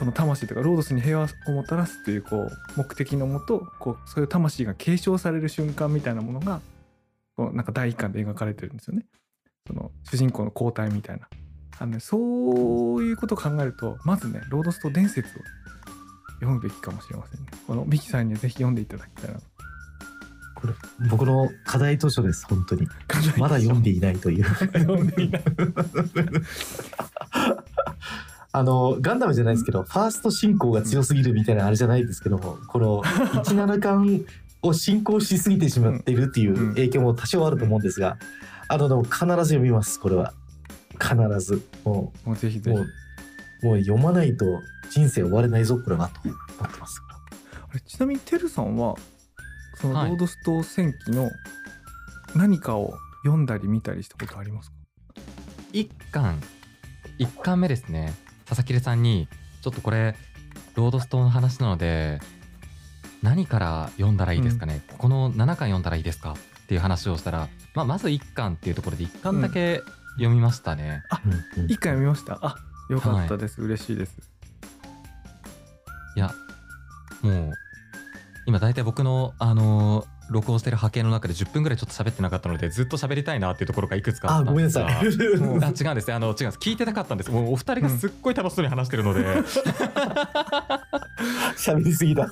[0.00, 6.62] その魂とかロードスに平和をもたらすっていうこう目的のもとこうそういう魂が継承される瞬間みたいなものが
[7.36, 9.04] こうなんか第一巻で描かれてるんですよね。
[9.66, 11.28] その主人公の交代みたいな。
[11.78, 15.32] あのね、そういうことを考えるとまずねロードスト伝説を
[16.40, 17.48] 読むべきかもしれませんね。
[17.66, 19.44] このミキさんにはぜひ読んでいただきたいなと。
[20.54, 20.72] これ
[21.10, 22.88] 僕の課題図書です本当に
[23.36, 25.44] まだ読んでいないという 読んでいない。
[28.52, 34.24] あのガンダムじゃないですけどファースト進行が強すぎるみたいなあれじゃないですけどもこの17巻
[34.62, 38.18] を進行しすぎてしまっているっていう影響も多少あると思うんですが
[38.68, 40.32] あのでも必ず読みますこれは。
[41.00, 41.62] 必ず。
[41.84, 42.76] ももうぜひぜひ。
[42.76, 42.86] うも。
[43.62, 44.44] うもう読まないと
[44.90, 47.00] 人生終われないぞこれはと思ってます。
[47.70, 48.94] あれちなみにてるさんは
[49.80, 50.12] そのロはい。
[50.12, 51.30] ードスト戦記の
[52.34, 54.76] 何かを読んだり見たりしたことありますか、
[55.72, 56.40] 一巻。
[57.18, 58.12] 一巻目ですね
[58.50, 59.28] 佐々木さんに
[59.62, 60.16] ちょっとこれ
[60.74, 62.20] ロードストーンの話なので
[63.22, 66.32] 何から読んだらいいですかね、この7巻読んだらいいですか？
[66.32, 66.36] っ
[66.66, 69.82] ていう話をしたら、まあ、まず1巻っていうところで1巻だけ
[70.14, 71.02] 読みましたね、
[71.56, 71.70] うんうん。
[71.70, 72.38] 一回読みました。
[72.42, 72.56] あ
[72.88, 74.16] よかったです、嬉しいです。
[76.16, 76.32] いや
[77.22, 77.52] もう
[78.46, 84.84] 今大体僕のあのー録音してる波形の中で10分ぐらいちょっと喋ってなかったのでずっと喋りたいなっていうところがいくつかああ、ったごめんなさい。
[84.84, 85.12] あ違う
[85.92, 86.12] んです。
[86.12, 86.58] あの違うんです。
[86.58, 87.30] 聞いてなかったんです。
[87.30, 89.24] もうお二人がすっごい楽しそうに話してるので、
[91.58, 92.30] 喋りすぎた。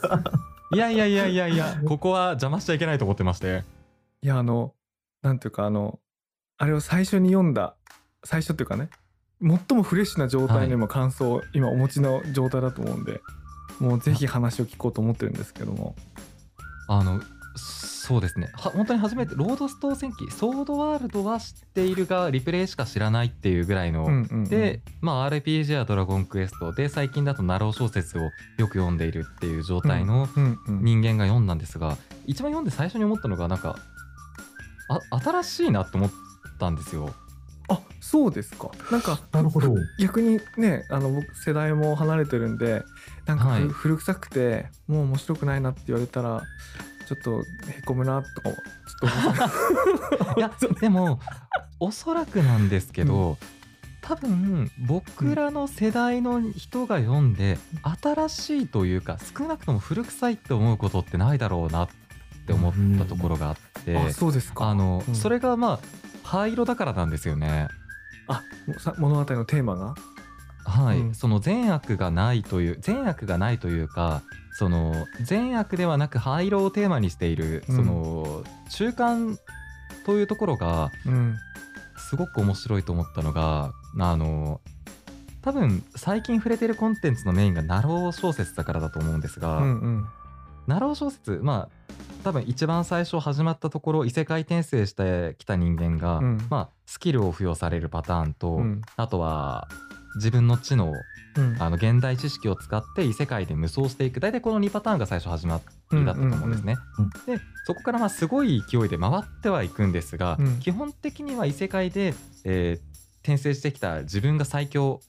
[0.73, 3.65] いやいやいやいやいやここは邪魔しちゃいけないと思ってまして。
[4.23, 4.75] いやあの
[5.23, 5.99] なんていうかあの
[6.59, 7.75] あれを最初に読んだ
[8.25, 8.91] 最初っていうかね
[9.41, 13.21] 最もフレッシュな状態の今感想を今お持ちの状態だと思うんで
[13.79, 15.95] もうぜひ話を聞こうと思ってるんですけども。
[16.91, 17.21] あの
[17.59, 18.51] そうですね。
[18.55, 24.45] は本当に初めてロードストー戦記ソードワールドは知っているがリプレイしか知らないっていうぐらいの、うんうんうん。
[24.45, 28.31] で、まあ、RPG やドラゴンクエストで最近だとナロー小説をよ
[28.69, 33.77] く読んでいるっていう状態のうんうん人間が読んだんですが、一番読んで最初に思ったのがなんか
[34.89, 36.11] あ新しいなと思っ
[36.59, 37.11] たんですよ。
[37.69, 38.71] あそうですか。
[38.91, 39.75] なんかなるほど。
[39.99, 42.83] 逆にねあの僕世代も離れてるんで
[43.27, 46.43] なんか古臭くてもう面白くないなって言われたら
[47.09, 48.57] ちょっとへこむなとかちょっ
[50.13, 51.21] と思 いやでも
[51.81, 53.39] おそらくなんですけど、
[54.03, 57.59] 多分僕らの世代の人が読んで
[58.05, 61.89] 新しいというか少なくとも古臭いって思うことってないだろうなっ
[62.47, 64.67] て思ったところがあって、あそうですか。
[64.67, 65.15] あの、うん。
[65.15, 65.81] それがまあ
[66.25, 67.69] 灰色だからなんですよね。
[68.27, 68.43] あ
[68.99, 69.95] 物語のテーマが？
[70.69, 71.15] はい、うん。
[71.15, 74.23] その善悪がないという善悪がないというか
[74.59, 77.77] その善悪ではなく灰色をテーマにしている、うん。
[77.77, 79.39] その中間
[80.05, 81.37] というところがうん。
[82.09, 84.63] すごく面白いと思ったのがあの
[85.43, 90.07] 多分最近触れてるコンテンツのメインがなろう小説だからだと思うんですが、うんうん。
[90.67, 96.47] なろう小説まあ多分一番最初始まったところ異世界転生してきた人間が、うん。
[96.51, 98.83] まあ、スキルを付与されるパターンと、うん。
[98.97, 99.69] あとは
[100.19, 100.93] 自分の知能
[101.37, 101.57] うん。
[101.61, 104.21] あの現代知識を使って異世界で無双していく。
[104.21, 105.61] 大体この2パターンが最初始ま
[105.93, 106.77] りだったと思うんですね。
[106.99, 110.59] うんでそこからまあすごい勢いで回ってはいくんですが、うん。
[110.61, 112.89] 基本的には異世界で、えー
[113.29, 115.01] 転生してきた自分が最強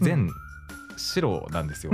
[0.00, 0.28] 全
[0.98, 1.92] 白なんですよ。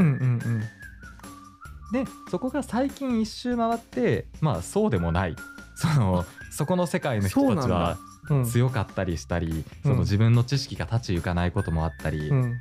[1.93, 5.37] でそこが最近一周回ってまあそうでもない。
[5.77, 8.08] そのそこの世界の人たちはうん
[8.45, 9.97] 強かったりしたり、そうん。
[9.97, 12.55] の自分の知識が立ち行かないこともあったり、うん。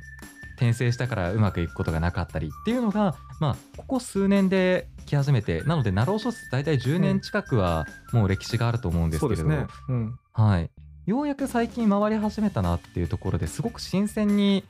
[0.56, 9.66] 転生したからうまくいくことがなかったりっていうのが、まあ、ここ数年で来始めてなのでナロー小説大体10年近くはもう歴史があると思うんですけれど、そうですね。
[9.88, 10.18] うん。
[10.32, 10.70] はい、
[11.06, 14.64] ようやく最近回り始めたなっていうところですごく新鮮に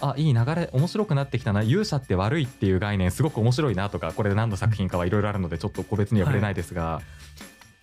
[0.00, 7.02] あいい流れ面白くなってきたな勇者って悪いっていう概念すごく面白いなとかこれで何の作品かはいろいろあるのでちょっと個別には触れないですが、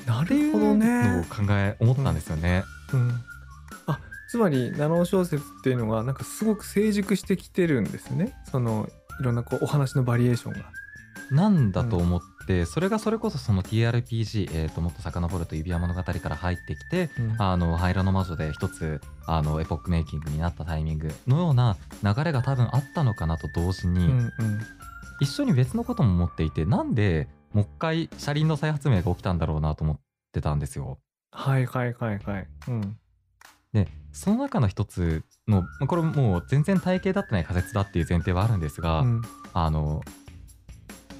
[0.10, 1.24] なるほどね。
[1.30, 2.64] 考え思ったんですよね。
[2.92, 3.24] うん。
[3.86, 8.34] あつまりナロー小説っていうのがなんかすごく成熟してきてるんですね。
[8.52, 10.72] そのいろんなこうお話のバリエーションが。
[11.30, 17.36] なんだと思って、それがそれこそその TRPG、えー、ともっと遡ると指輪物語から入ってきてうん。
[17.38, 24.32] あの灰色の魔女で一つあのエポックメイキングになったタイミングのような流れが多分あったのかなと同時に、うんうん。
[25.20, 30.00] 一緒に別のことも思っていてなんでもう一回車輪の再発明が起きたんだろうなと思っ
[30.32, 31.00] てたんですよ。
[31.32, 32.98] はいはいはいはいうん
[33.74, 39.22] でその中の一つのまあこれもう全然体系だってない仮説だっていう前提はあるんですが、うん
[39.54, 40.02] あの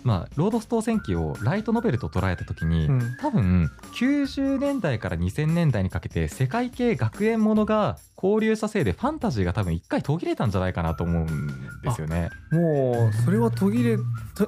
[0.04, 11.48] まあロードストー戦記をライトノベルと捉えた時に、うん多分90年代から2000年代にかけて世界系学園ものが交流したせいでファンタジーが多分一回途切れたんじゃないかなと思うん
[11.84, 12.30] ですよね。
[12.52, 14.04] もうそれは途切れと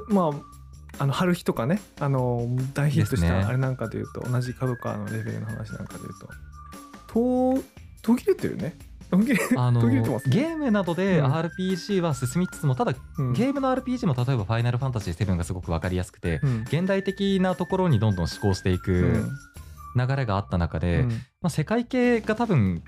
[0.08, 0.32] まあ
[1.02, 7.58] あの春日とかねあの大ヒットしたあれなんかでいうと、同じ角川のレベルの話なんかでいうと。
[7.58, 7.64] と
[8.04, 8.78] 途切れてるね。
[9.10, 10.04] 途切れあの ね。
[10.28, 11.34] ゲームなどでうん。
[11.34, 13.34] RPG は進みつつもただうん。
[13.34, 16.62] ゲームの RPG も例えば「ファイナルファンタジー7」がすごく分かりやすくてうん。
[16.62, 19.28] 現代的なところにどんどん思考していく
[19.96, 21.10] 流れがあった中で、うん。
[21.10, 21.16] ま
[21.48, 22.84] あ、世界系が多分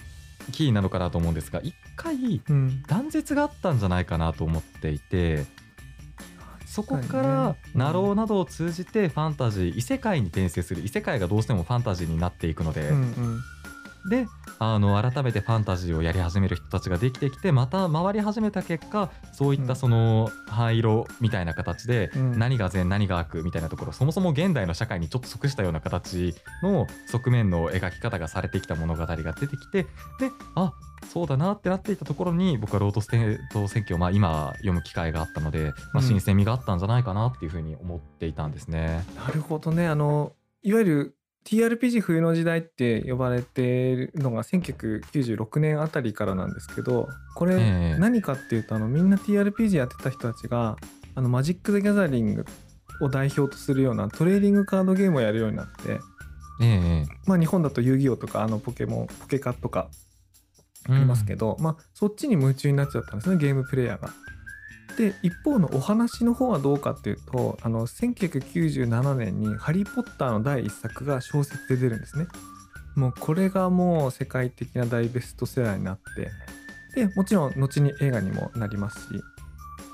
[0.51, 2.83] キーなのかなと思うんですが一回うん。
[2.83, 5.45] 断絶があったんじゃないかなと思っていて
[6.73, 10.81] そこからナローなどを通じてファンタジー異世界に転生する。
[10.83, 13.41] 異世界がどうしてもファンタジーになっていくので、うんうん
[14.09, 14.27] で
[14.59, 22.39] あの改めてファンタジーをやり始める人たちができてきてまた回り始めた結果そういったその灰色みたいな形でうん。
[22.39, 30.73] 何が善何が悪みたいなところそもそも現代の社会にちょっと即したような形の側面の描き方がされてきた物語が出てきてであ
[31.11, 36.03] そうだなってなっていたところに僕はロードステート選挙をまあ今読む機会があったので、まあ、うん。
[36.03, 39.03] 新鮮味があったんじゃないかなっていうふうに思っていたんですね。
[39.15, 39.87] なるほどね。
[39.87, 47.99] あのいわゆる TRPG 冬の時代って呼ばれているのが1996年あたりからなんですけどこれええ。
[47.99, 50.77] 何かっていうとあのみんな TRPG やってた人たちが
[51.15, 52.45] あのマジック・ザ・ギャザリング
[53.01, 55.99] を代表とするようなトレーディングカードゲームをやるようになって、
[56.61, 57.05] ええ。
[57.25, 59.89] まあ、日本だと遊戯王とかあのポケモンポケカとか
[60.89, 64.09] あありますけど、まあ、そっちに夢中になっちゃったんですねゲームプレイヤーが。
[64.97, 72.27] で一方のお話の方はどうかっていうとあの1997年に「ハリー・ポッター」の第1作が小説で出るんですね。
[72.95, 76.29] もうこれがもう世界的な大ベストセラーになって
[77.07, 79.23] でもちろん後に映画にもなりますし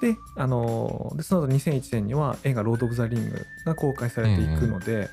[0.02, 5.10] であのでその後2001年には映画「ロード・オブ・ザ・リング」が公開されていくので、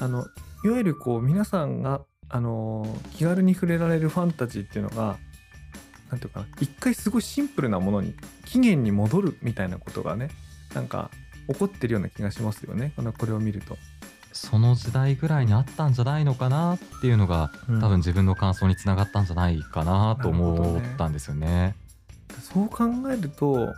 [0.00, 0.24] あの
[0.64, 5.18] いわゆるこう皆さんがあの気軽に触れられるファンタジーっていうのが
[6.10, 10.30] なんていうかな一回すごいシンプルなものに起源に戻るみたいなことがね
[10.74, 11.10] なんか
[11.48, 13.76] 起こってるような気がしますよねあのこれを見ると。
[14.32, 17.50] その時代ぐらいにあったんじゃないのかなっていうのが
[17.80, 21.74] 多分自分の感想につながったんじゃないかなと思ったんですよね。
[22.40, 23.74] そう考えると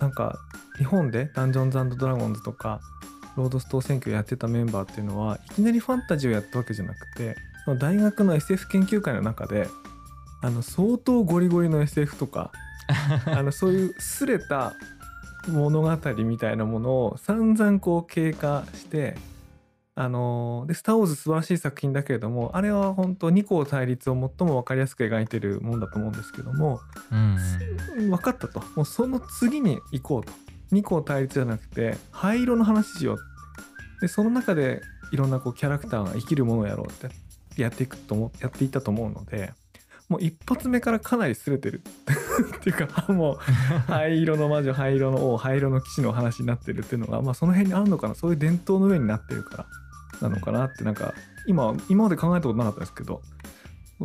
[0.00, 0.38] なんか
[0.78, 2.80] 日本で「ダンジョンズドラゴンズ」とか
[3.36, 7.36] 「ロードストー選挙」やってたメンバーっていうのはいきなりファンタジーをやったわけじゃなくて
[7.80, 9.68] 大学の SF 研究会の中で
[10.42, 12.52] あの相当ゴリゴリの SF とか
[13.26, 14.74] あのそういうすれた
[15.48, 19.16] 物語みたいなものを散々こう経過して
[19.94, 26.80] あので「スター・ウォーズ」素晴らしい作品だけれどもあれは本当二項対立を最も分かりやすく描いてるもんだと思うんですけども
[27.10, 27.36] うん
[27.98, 28.10] うん。
[28.10, 28.60] 分かったと。
[28.74, 30.32] もうその次に行こうと。
[30.72, 33.18] 二項対立じゃなくて灰色の話しよう。
[34.00, 34.82] でその中で
[35.12, 37.08] いろんなこうキャラクターが生きるものをやろうって
[37.60, 39.52] やっていくと思やっていったと思うので
[40.08, 41.82] もう一発目からかなり擦れてる。
[42.58, 43.36] っていうかもう
[43.90, 48.14] 灰色の魔女灰色の王灰色の騎士の話になってるっていうのが、まあ、その辺にあるのかな？
[48.14, 49.66] そういう伝統の上になってるか
[50.20, 51.14] らなのかなってなんか
[51.46, 53.22] 今今まで考えたことなかったですけど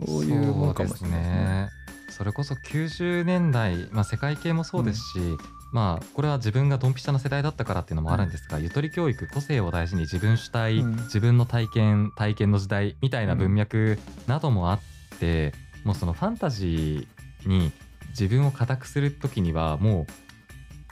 [0.07, 1.69] そういうものかもしれないですね。
[2.09, 5.37] それこそ90年代、まあ、世界系もそうですし、
[5.71, 10.95] まあこれは自分がドンピシャな世代だったからっていうのもあるんですが、ゆとり教育個性を大事に自分主体、うん。
[11.03, 13.97] 自分の体験体験の時代みたいな文脈
[14.27, 14.79] などもあっ
[15.19, 17.71] て、もうそのファンタジーに
[18.09, 20.05] 自分を固くする時にはも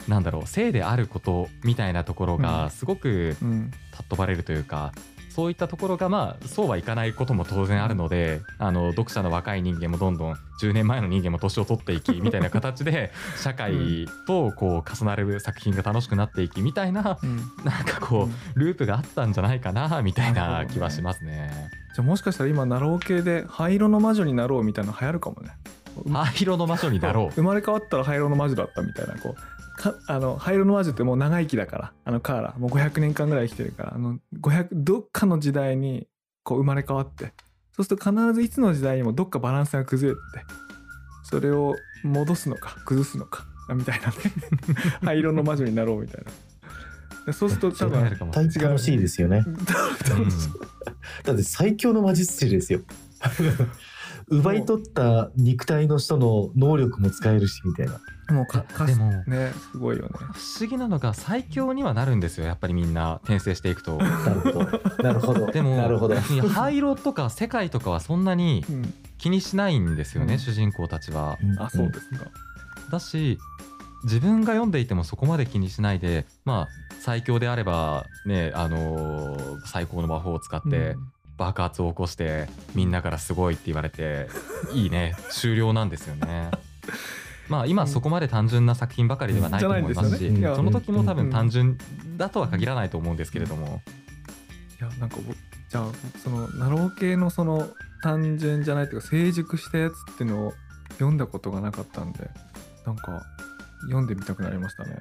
[0.06, 2.42] うなんだろう性であることみたいなところうん。
[2.42, 3.70] がすごくうん。
[3.92, 4.92] 尊ばれるというか、
[5.28, 17.36] そういったところがまあそうはいかないことも当然あるので、あの読者の若い人間もどんどん10年前の人間も年を取っていきみたいな形で社会とこう重なる作品が楽しくなっていきみたいなうん。
[17.64, 21.70] なんかこうループがあったんじゃないかなみたいな気はしますね。
[21.94, 25.56] じゃあもしかしたら今ナロー系で灰色の魔女になろうみたいなの流行るかもね。
[26.12, 27.30] 灰色の魔女になろう。
[27.36, 36.06] 生まれ変わったら灰色の魔女だったみたいなこうかあの灰色の魔女ってもう長生きだからあのカーラもう500年間ぐらい生きてるからあの500どっかの時代に
[36.42, 37.32] こう生まれ変わって。
[37.72, 40.70] そうすると必ずいつの時代にもどっかバランスが崩れてて。
[41.30, 44.14] それを戻すのか崩すのかみたいなね。
[45.04, 46.30] 灰色の魔女になろうみたいな。
[46.30, 46.34] で
[47.32, 49.44] そうすると多分そうなるかも大変楽しいですよね。
[49.46, 49.56] うん
[51.24, 52.80] だって最強の魔術師ですよ。
[54.28, 58.00] 奪い取った肉体の人の能力も使えるしみたいな。
[58.34, 60.22] もうかかでもねすごいよね不
[60.60, 63.96] 思議なのが最強にはなるんですよやっぱりみんな転生していくと。
[63.96, 64.64] なるほど。
[65.02, 65.46] なるほど。
[65.50, 66.14] でもなるほど。
[66.16, 71.36] 灰色とか世界とかはそんなにうん気にしないんですよね、うん主人公たちは。
[71.42, 72.30] んあそうですか
[72.90, 73.38] だし
[74.04, 76.68] 自分が読んでいてもそこまで気にしないでまあ
[77.00, 80.96] 最強であればねあのー最高の魔法を使って
[81.36, 84.28] 爆発を起こしてみんなからすごいって言われて
[84.74, 85.14] いいね。
[85.30, 86.50] 終了なんですよね。
[87.48, 90.38] まあ今そこまで単純な作品ばかりではないと思いますし、じゃないんですよね。
[90.40, 91.16] いやその時も多うん。
[91.16, 91.78] 分単純
[92.16, 93.82] だとは限らないと思うんですけれども、
[94.80, 95.36] いやなんか僕
[95.70, 95.86] じゃあ
[96.22, 97.68] そのナロー系のその
[98.02, 100.54] 単純じゃないというか成熟したやつっていうのを
[100.94, 102.30] 読んだことがなかったんで
[102.86, 103.22] なんか
[103.84, 104.96] 読んでみたくなりましたね。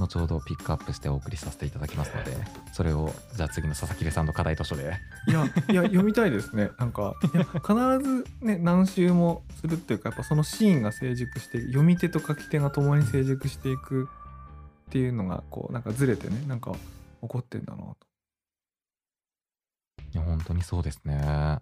[0.00, 2.32] 後ほどピックアップしてお送りさせていただきますので
[2.72, 4.94] それをじゃあ次の佐々木さんの課題図書で
[5.28, 14.08] いやいや読みたいですねなんかいや必ずね何周もするっていうかやっぱそのシーンが成熟して読み手と書き手が共に成熟していく
[14.88, 17.96] っていうのがこうなんかずれてねなんか起こってんだなと。
[20.12, 21.14] いや本当にそうですね。
[21.14, 21.60] な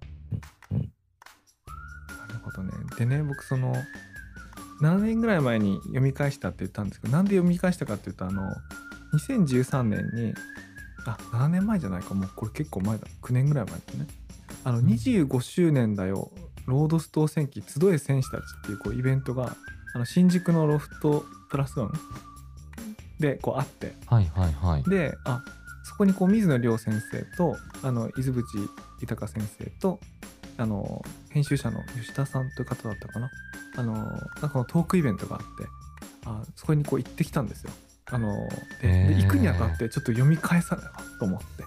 [0.70, 2.72] るほどね。
[2.96, 3.74] でね僕その
[4.80, 8.54] 7年ぐらい前に読み返したって言ったんですけどなんで読み返したかっていうとあの
[9.14, 10.34] 2013年に
[11.06, 12.14] あ7年前じゃないか。
[12.14, 13.06] もうこれ結構前だ。
[13.22, 14.06] 9年ぐらい前ですね。
[14.64, 16.30] あの25周年だよ。
[16.66, 19.56] ロードストー戦記集え戦士たちっていうこうイベントが
[19.94, 21.92] あの新宿のロフトプラスワン
[23.18, 23.94] でこうあって。
[24.06, 24.82] はいはいはい。
[24.84, 25.42] であ
[25.84, 28.58] そこにこう水野亮先生とあの伊豆淵
[29.00, 30.00] 豊先生と
[30.58, 33.30] あの編集者の吉田さんという方だったかな。
[33.76, 34.08] あのなん
[34.40, 35.46] かこのトークイベントがあって
[36.26, 37.70] あそこにこう行ってきたんですよ。
[38.10, 38.48] あの
[38.82, 40.82] で行くにあたってちょっと読み返さな
[41.18, 41.64] と思って。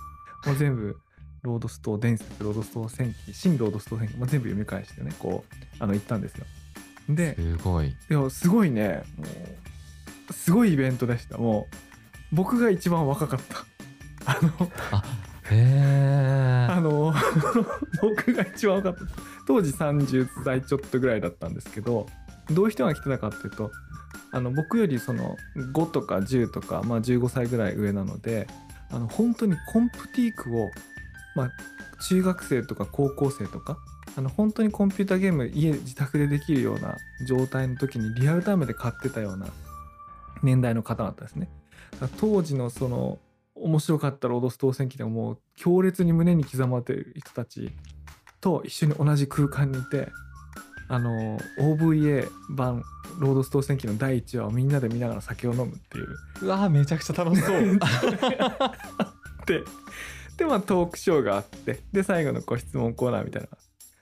[0.48, 0.98] もう全部
[1.44, 6.46] ロードスト伝説ロードスト戦記新ロードスト戦記も全部読み返してねこうあの行ったんですよ。
[7.10, 7.88] ですごい。
[7.88, 9.26] いやすごいねも
[10.30, 11.38] うすごいイベントでした。
[11.38, 11.68] も
[12.32, 13.66] う僕が一番若かった。
[14.26, 15.04] あのあ
[15.50, 17.14] あの
[18.02, 19.14] 僕が一番若かった
[19.48, 22.08] 当時30歳ちょっとぐらいだったんですけど
[22.52, 23.72] どういう人が来てたかっていうと
[24.32, 25.36] あの僕よりその
[25.74, 28.48] 5とか10とか、まあ、15歳ぐらい上なので
[28.92, 30.70] あの本当にコンプティークを、
[31.36, 31.50] まあ、
[32.08, 33.78] 中学生とか高校生とか
[34.18, 39.48] あの本当にコンピューターゲーム家自宅でできるような状態の時にリアルタイムで買ってたような
[40.44, 41.50] 年代の方だったですね。
[42.20, 43.20] 当時のその
[43.62, 47.72] 面白かったロードス当選記でももう強烈に胸に刻まれてる人たち
[48.40, 50.10] と一緒に同じ空間にいて
[50.90, 52.84] あの OVA 版
[53.20, 56.18] ロードス当選記の第1話をみんなで見ながら酒を飲むっていう。
[56.42, 57.62] うわめちゃくちゃ楽しそう。
[59.48, 59.64] で
[60.38, 63.48] でまあトークショーがあってで最後のこう質問コーナーみたいな。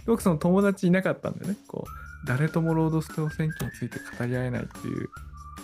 [0.05, 1.55] 僕その友達いなかったんでね。
[1.67, 5.09] こう誰ともロードス当選記について語り合えないっていう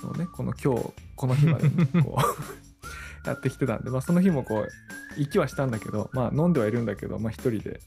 [0.04, 2.64] のをねこの今日この日までねこう
[3.26, 7.80] やってきてたんで、まあ、その日もこう行きはしたんだけどまあ飲んではいるんだけどまあ一人で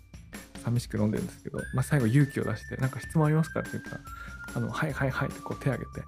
[0.65, 4.01] 寂しく飲んでるんですけど、まあ、最後勇気を出して「なんか質問ありますか?」って言ったら
[4.57, 6.07] 「あのはいはいはい」ってこう手挙げて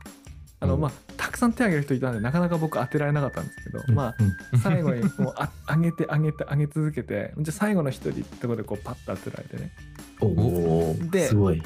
[0.60, 4.16] あの、うんまあたくさん手挙げる人いたんでなかなか僕当てられなかったんですけど、うんまあ
[4.52, 9.72] うん最後にもう あ上げて上げて上げ続けてじゃあ最後の一人ってとこでこうパッと当てられてね
[10.20, 11.62] おおですごい。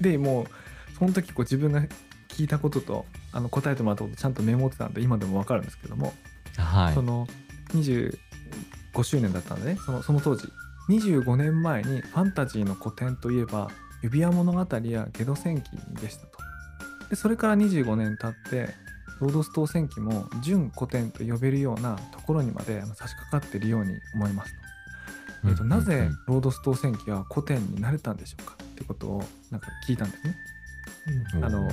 [0.00, 0.46] でもう
[0.98, 1.82] その時こう自分が
[2.28, 6.14] 聞いたこととあの答えてもらったことちゃんとメモってたんで今でも分かるんですけども、
[6.58, 6.94] はい。
[6.94, 7.02] そ。
[7.02, 7.26] の
[7.70, 8.16] 25
[9.02, 9.78] 周年だったんでね。
[9.84, 10.48] そのその当時。
[10.88, 13.68] 25年前にファンタジーの古典といえば
[14.02, 16.38] 指輪物語やゲド戦記でしたと。
[17.10, 18.74] でそれから25年経って
[19.20, 24.52] ロードストー戦記も準古典と呼べるようなところにまで差し掛かっているように思います
[25.42, 25.96] と,、えーとうんなぜ
[26.26, 26.34] うん。
[26.34, 28.56] ロードストー戦記は古典になれたんでしょうか？
[28.62, 30.36] ってことをなんか聞いたんですね
[31.34, 31.44] うん。
[31.44, 31.68] あの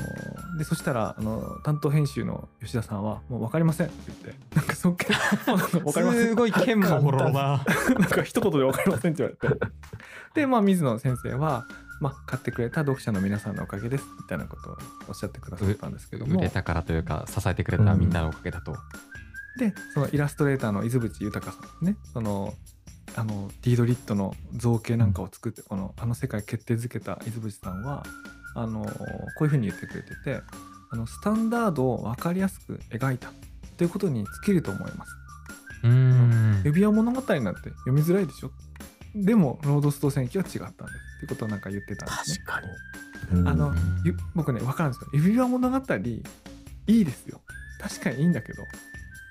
[0.58, 5.08] でそしたらあの担当編集の吉田さんは「もう分かりません」って言ってなんかそっけ
[5.46, 6.28] 分かりません。
[6.30, 7.64] すごい剣もほろろな。
[8.00, 9.66] なんか一言で分かりませんって言われて。
[10.34, 11.66] でまあ水野先生は、
[12.02, 14.78] まあ、買ってくれた読者の皆さんのおかげですみたいなことを
[15.08, 16.40] おっしゃってくださったんですけども。
[16.40, 18.76] 売れたからというか支えてくれたみんなのおかげだと。
[19.58, 22.54] でそのイラストレーターの伊豆淵豊さんですねその
[23.16, 28.04] あのディードリットの造形なんかを作って、このあの世界決定づけた伊豆淵さんは
[28.56, 28.92] あのこ
[29.42, 30.42] ういうふうに言ってくれてて
[30.92, 33.30] あのスタンダードを分かりやすく描いた
[33.78, 35.12] ということに尽きると思います。
[35.84, 36.62] うーん。
[36.64, 38.52] 指輪物語なんて読みづらいでしょ
[39.14, 40.78] でもロードスト戦記は違ったんです
[41.18, 42.44] ってことをなんか言ってたんですね。
[42.46, 42.74] 確かに。
[43.32, 43.74] うんあの
[44.36, 47.42] 僕ね分かるんですよ指輪物語いいですよ
[47.80, 48.64] 確かにいいんだけど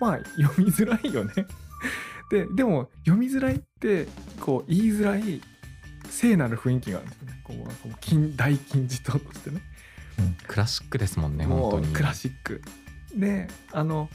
[0.00, 1.32] まあ読みづらいよね
[2.30, 4.06] ででも読みづらいって
[4.40, 5.40] こう言いづらい
[6.08, 9.60] 聖なる雰囲気があるんですよねこうなんかもう金大金字塔としてね
[10.46, 11.92] クラシックですもんね、本当に。
[11.92, 12.62] クラシック
[13.14, 14.08] であの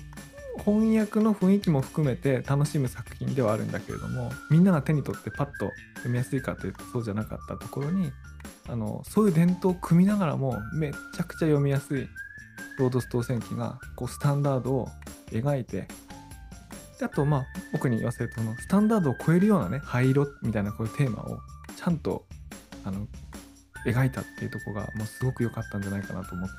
[0.65, 8.11] 翻訳の雰囲気も含めて楽しむ作品ではあるんだけれどもみんなが手に取ってパッと読みやすいかというとそうじゃなかったところに
[8.67, 12.07] あのそういう伝統を組みながらもめっちゃくちゃ読みやすい
[12.77, 14.88] ロードストー戦記がこうスタンダードを
[15.32, 15.88] 描いて
[16.99, 21.39] であとまあ僕に言わせるとそのスタンダードを超えるようなね灰色みたいなこういうテーマを
[21.77, 22.25] ちゃんと
[22.84, 23.07] あの
[23.86, 26.55] 描いたっていうところがもうすごく良かったんじゃないかなと思って。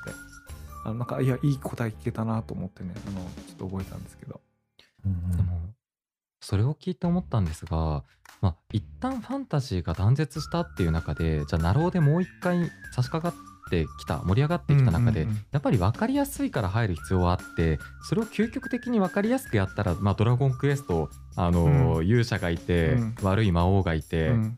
[0.83, 4.41] あのなんかいやいい答え聞けたなと思ってねあのちょっと覚えたんですけど。
[5.05, 5.61] うんでも
[6.43, 8.03] それを聞いて思ったんですが、
[8.41, 15.45] まあ、一旦ファンタジーが断絶したっていう中でじゃあナローでもう一回差し掛かってきた盛り上がってきた中で、うんうんうん。
[15.51, 17.77] やっぱり分かりやすいから入る必要はあって
[18.09, 23.15] それを究極的に分かりやすくやったら、まあ、ドラゴンクエストあの、う勇者がいて、うん。
[23.21, 24.57] 悪い魔王がいて、うん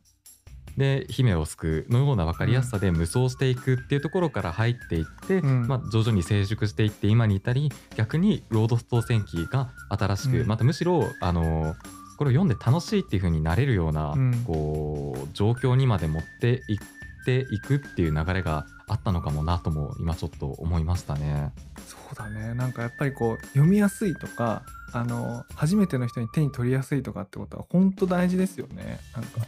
[0.78, 5.67] で姫を救うのような分かりやすさで無双していくっていうところから入っていって、うん。
[5.67, 10.47] まあ、徐々に成熟していって今に至り逆にロードストー戦記が新しく、うん。
[10.47, 11.76] またむしろあの
[12.17, 14.43] これを読んで楽しいっていう風になれるような、うん。
[14.45, 16.78] こう状況にまで持っていっ
[17.26, 21.53] ていくっていう流れがあったのかもなとも今ちょっと思いましたね。
[21.88, 22.53] そうだね。
[22.53, 28.99] なんかやっぱりこう読みやすいとかあの初めての人に手に取りやすいとかってことは本当大事ですよね。
[29.15, 29.41] なんか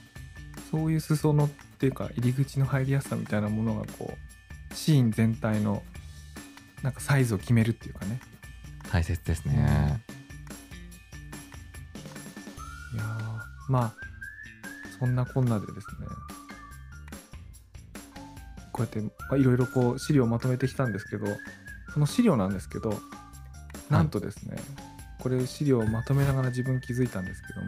[0.71, 1.49] そういう裾野っ
[1.79, 4.13] ていうか入り口の入りやすさみたいなものがこ
[4.71, 5.83] うシーン全体の
[6.81, 8.19] なんかサイズを決めるっていうかね。
[8.91, 10.01] 大切ですね。
[12.93, 13.93] いやーまあ
[14.99, 16.07] そんなこんなでですね。
[18.71, 21.25] こうやってまあいろいろこう資料をまとめてきたんですけど
[21.93, 22.93] その資料なんですけど
[23.89, 24.57] なんとですね、
[25.19, 27.61] これ資料をまとめながら自分気づいたんですけど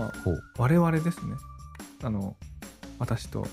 [0.00, 0.12] も、まあ、
[0.56, 1.34] 我々ですね
[2.02, 2.36] あの
[2.98, 3.46] 私と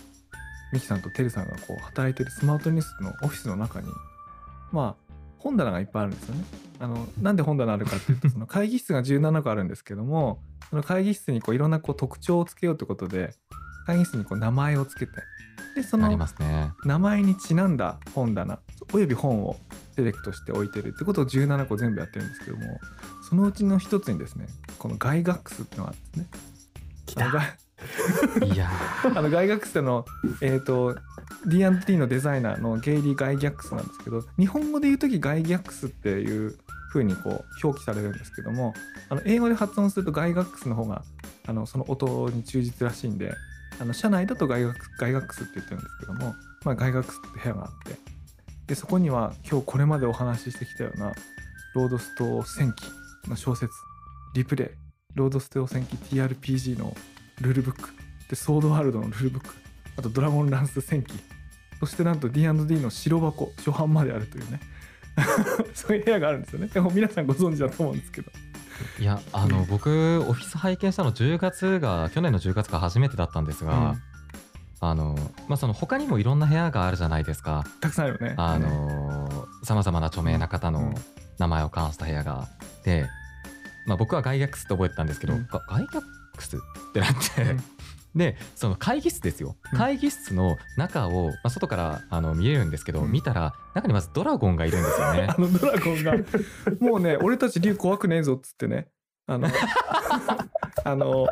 [0.74, 3.88] ミキさんとてるさんがこう働いてるスマートニュースのオフィスの中に
[4.72, 6.44] まあ本棚がいっぱいあるんですよね。
[6.80, 13.34] あのなんで本棚あるかっていうとその会議室が17個あるんですけどもその会議室にこういろんなこう特徴をつけようということで
[13.86, 15.14] 会議室にこう名前をつけて
[15.76, 16.08] でその。
[16.84, 18.60] 名前にちなんだ本棚
[18.94, 19.58] および本を
[19.96, 22.80] セレクトして置いてるってことを17個全部やってるんですけども
[23.30, 24.48] そのうちの一つにですね
[24.80, 26.28] このガイガックスっていうのがあるんですね。
[28.46, 28.70] いや
[29.04, 30.06] あのガイガックスの
[30.42, 30.96] えっ、と
[31.46, 36.58] D&T のデザイナーのゲイリー・ガイギャックスなんですけど日本語で言う時ガイギャックスっていう
[36.92, 38.74] 風にこう表記されるんですけども
[39.10, 41.04] あの英語で発音するとガイガックスの方が
[41.46, 43.34] あのその音に忠実らしいんで
[43.80, 46.34] あの社内だとガイガックスガイガックスって言ってるんですけども、
[46.64, 47.98] まあ、ガイガックスって部屋があって
[48.68, 51.14] でそこには今日これまでお話ししてきたような
[51.76, 52.86] ロードストー戦記
[53.30, 53.74] の小説
[54.34, 54.70] リプレイ
[55.16, 56.96] ロードスト戦記 TRPG の
[57.42, 57.90] ルールブック。
[58.30, 59.56] でソードワールドのルールブック。
[59.98, 61.14] あとドラゴンランス戦記。
[61.80, 63.52] そしてなんと D&D の白箱。
[63.58, 64.60] 初版まであるというね。
[65.74, 66.68] そういう部屋があるんですよね。
[66.68, 68.32] でも皆さんご存知だと思うんですけど。
[69.00, 74.02] いやあの僕オフィス拝見したの10月が去年の10月が初めてだったんですが、うん。
[74.82, 75.16] あの
[75.48, 77.66] まあその他にもいろんな部屋があるじゃないですか。
[77.80, 78.36] たくさんあるよね。
[78.38, 80.96] あのさまざまな著名な方のうん。
[81.38, 83.08] 名前を冠した部屋があって、
[83.86, 85.48] まあ、僕はガイギャックスって覚えてたんですけど、うん。
[85.50, 86.04] ガガイギャッ
[86.36, 86.60] クスっ
[86.94, 87.64] てなって、うん。
[88.16, 89.58] でその会議室ですよ。
[89.72, 89.78] うん。
[89.78, 93.12] 会議室の中を、まあ、外からあの見えるんですけど、うん。
[93.12, 95.28] 見たら中にまずドラゴンがいるんですよね。
[95.30, 95.36] あ。
[95.40, 96.14] のドラゴンが。
[96.80, 98.88] もうね俺たち竜怖くねえぞっつってね。
[99.28, 99.48] あの
[100.84, 101.28] あの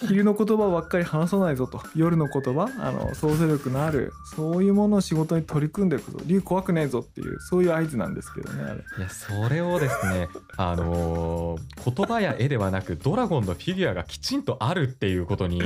[0.00, 1.80] 昼の言葉ばっかり話さないぞと。
[1.94, 2.70] 夜の言葉？
[2.78, 8.80] あの想像力のあるそういうものを仕事に取り組んでいくぞ竜怖くねえぞっていうそういう合図なんですけどねあれ。
[8.98, 15.62] いやそれをですね、 あのー言葉や絵ではなくドラゴンのフィギュアがきちんとあるっていうことに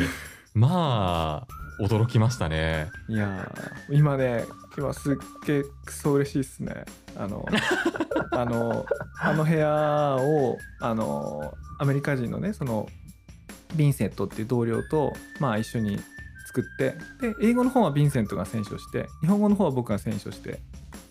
[0.54, 2.88] まあ驚きましたね。
[3.08, 4.44] いやー今ね
[4.76, 5.16] 今すっ
[5.46, 6.84] げえクソ嬉しいっすね。
[7.16, 7.46] あの
[8.32, 8.84] あの
[9.20, 12.88] あの部屋をあのアメリカ人のねその
[13.76, 15.98] ヴィンセントっていう同僚とまあ一緒に
[16.46, 20.60] 作ってで英語の方はヴィンセントが選書して日本語の方は僕が選書して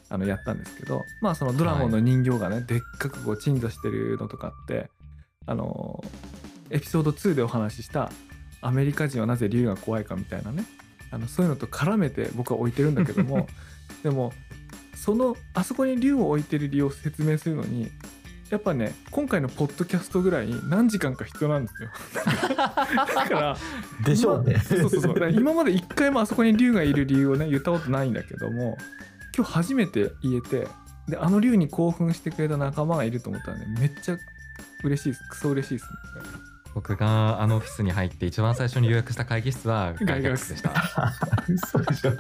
[0.10, 4.90] あのやったんですけどまあそのドラゴンの人形がね、でっかくこう鎮座してるのとかって
[5.46, 6.04] あの
[6.70, 8.12] エピソード2でお話しした
[8.62, 10.66] アメリカ人はなぜ竜が怖いかみたいなね
[11.12, 13.48] あのそういうのと絡めて僕は置いてるんだけども
[14.04, 14.34] でも
[14.96, 17.92] そのあそこに竜を置いてる理由を説明するのに
[18.50, 21.90] やっぱね今回のポッドキャストぐらい何時間か必要なんですよ。
[22.56, 23.58] だから
[24.04, 24.60] でしょうね。
[24.60, 25.32] そうそうそう。
[25.32, 28.78] 今まで一回もあそこに竜がいる理由をね言ったことないんだけども
[29.36, 30.68] 今日初めて言えて
[31.08, 34.18] であの竜に興奮してくれた仲間がいると思ったらねめっちゃ
[34.84, 35.22] 嬉しいです。
[35.30, 40.74] クソ嬉しいですね僕があのオフィスに入って一番最初に予約した会議室はガイギャックスでした。
[41.48, 42.12] 嘘でしょ。
[42.12, 42.16] い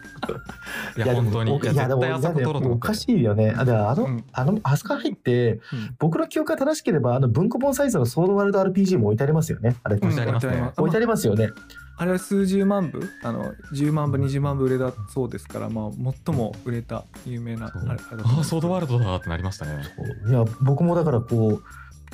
[1.05, 3.53] や本当にいやでも絶対あそこ取ろうと思っておかしいよね。
[3.57, 5.59] あ、だあの、うんあの、あそこ入って、うん
[5.99, 9.75] 僕の記憶が正しければ、あの文庫本サイズのソードワールド RPG も置いてありますよね。
[9.83, 11.49] あれ、置いてありますねうん置いてありますよね。
[11.97, 15.91] あれは数十万部あの10万部20万部売れたそうですから、まあ、
[16.25, 19.81] 最も売れた有名なあれあソードワールドだってなりましたね。
[20.27, 21.61] いや、僕もだからこ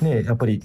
[0.00, 0.62] う、ね、やっぱり、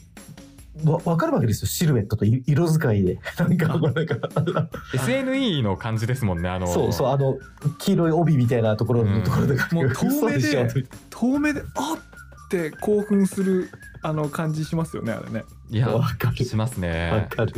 [0.86, 1.68] わ分かるわけですよ。
[1.68, 3.20] シルエットとい色使いで。
[3.38, 7.38] なんか、なんか、SNE の感じですもんねあのそうそう、あの、
[7.80, 10.68] 黄色い帯みたいなところのところとか、もう透明で嘘しょ
[11.10, 12.18] 遠目であっ
[12.48, 13.70] って興奮する
[14.02, 17.28] あの感じしますよねあれねいやわかるしますわね。
[17.30, 17.54] かる。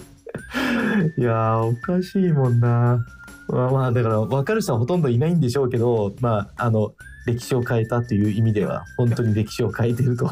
[1.18, 3.06] いやー、おかしいもんな。
[3.48, 6.94] まあまあ、だから分かる人はほとんどいないんでしょうけど、まあ、あの、
[7.28, 10.32] 歴史を変えたという意味では、本当に歴史を変えてると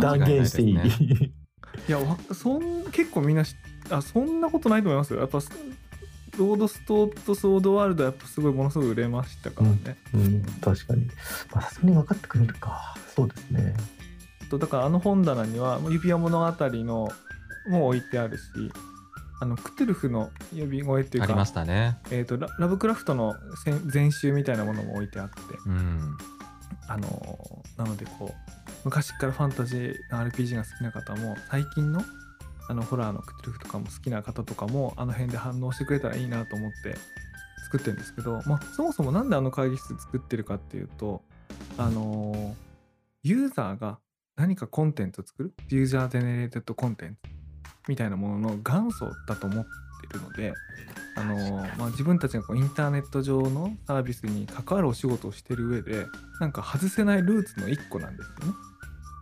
[0.00, 1.32] 断言していい。
[1.88, 3.56] いいやわそん結構みんなし
[3.90, 5.40] あそんなことないと思いますよやっぱ
[6.38, 11.06] ロードストとソードワールドはやっぱすごいものすごい売れましたからね、うん、確かに。
[11.52, 12.94] まあ、さすがに分かってくれるか。
[13.16, 13.74] そうですね。
[14.48, 17.08] とだからあの本棚にはもう指輪物語の
[17.68, 18.42] も置いてあるし
[19.40, 21.98] あのクトゥルフの呼び声っていうかありましたね。
[22.10, 23.34] えー、とララブクラフトの
[23.64, 26.16] 先全集みたいなものも置いてあってうん。
[26.86, 32.02] あのーなのでこう昔からファンタジーの RPG が好きな方も最近の
[32.70, 36.96] あのホラーのクトゥルフとかも好きな方とかもあの辺で反応してくれたらいいなと思って
[37.64, 41.22] 作ってるんですけど、まあ、そもそもなんであの会議室作ってるかっていうと
[41.78, 42.68] あのー
[43.24, 43.98] ユーザーが
[44.36, 45.52] 何かコンテンツを作る？
[45.68, 47.30] user generated contents
[47.88, 50.52] みたいなものの元祖だと思ってるので、
[51.16, 56.06] あのーまあ、自分たちがこうインターネット上のサービスに関わるお仕事をしてる上で
[56.40, 58.54] なんか外せないルーツの一個なんですよね。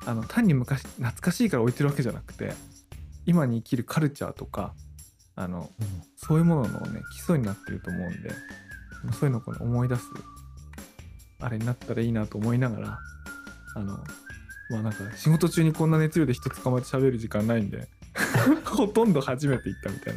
[0.07, 2.55] あの単に昔懐かしいから置いてるわけじゃなくて
[3.27, 4.73] 今に生きるカルチャーとか
[5.35, 5.71] あの
[6.17, 8.31] そういうもののね基礎になってると思うんで
[9.13, 10.03] そういうのをこの思い出す
[11.41, 12.99] あれになったらいいなと思いながら
[13.75, 13.99] あの
[14.71, 17.89] まあなんか仕事中にこんな熱量で人捕まえて喋る時間ないんで
[18.65, 20.15] ほとんど初めて行ったみたい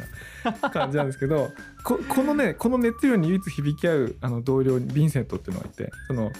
[0.62, 1.52] な感じなんですけど
[1.84, 6.32] ここのねこの熱量に唯一響き合うあの同僚にヴィンセントっていうのがいてその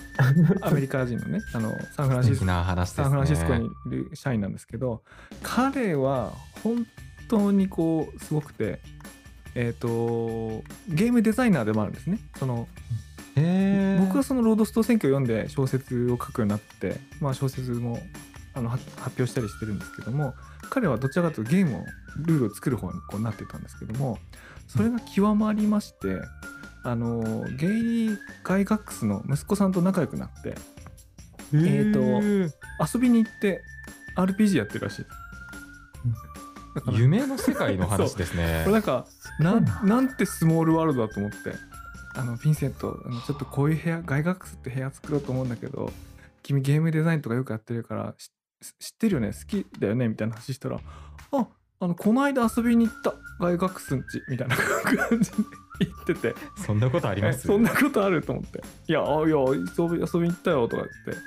[0.62, 3.04] アメリカ人のねあのサンフランシスコ素敵な話ですね。
[3.04, 5.02] サンフランシスコにいる社員なんですけど
[5.42, 6.32] 彼は
[6.62, 6.86] 本
[7.28, 8.80] 当にこうすごくて
[9.54, 12.20] えっ、とゲームデザイナーでもあるんですね。
[12.38, 12.68] その
[14.00, 18.00] 僕はその「ロードストー選挙」を読んで小説を書くようになって、まあ、小説も
[18.54, 20.34] あのは発表したりしてるんですけども
[20.70, 21.84] 彼はどちらかというとゲームを
[22.16, 24.18] ルールを作る方にこうなってたんですけども
[24.66, 26.20] それが極まりまして
[26.82, 30.54] あのゲイリー・ガイガックスの息子さんと仲良くなって
[31.52, 32.00] えーと
[32.82, 33.62] 遊びに行って
[34.16, 35.06] RPG やってるらしい。
[36.92, 38.62] 夢の世界の話ですね。
[38.64, 39.06] これなんか
[39.40, 41.54] なななんてスモールワールドだと思って
[42.14, 45.92] あのヴィンセントちょっとこういう部屋ガイガックスって部屋作ろうと思うんだけど
[46.42, 48.30] 君ゲームデザインとかよくやってるからし
[48.78, 49.28] 知ってるよね？
[49.28, 50.08] 好きだよね？
[50.08, 50.78] みたいな話したら
[51.32, 51.46] あ
[51.80, 53.14] あのこの間遊びに行った。
[53.40, 55.36] ガイガックスんちみたいな感じで
[55.80, 56.34] 言ってて。
[56.66, 57.38] そんなことあります？
[57.38, 61.20] えそんなことあると思って「いやあいや遊び遊びに行ったよ」とか言って。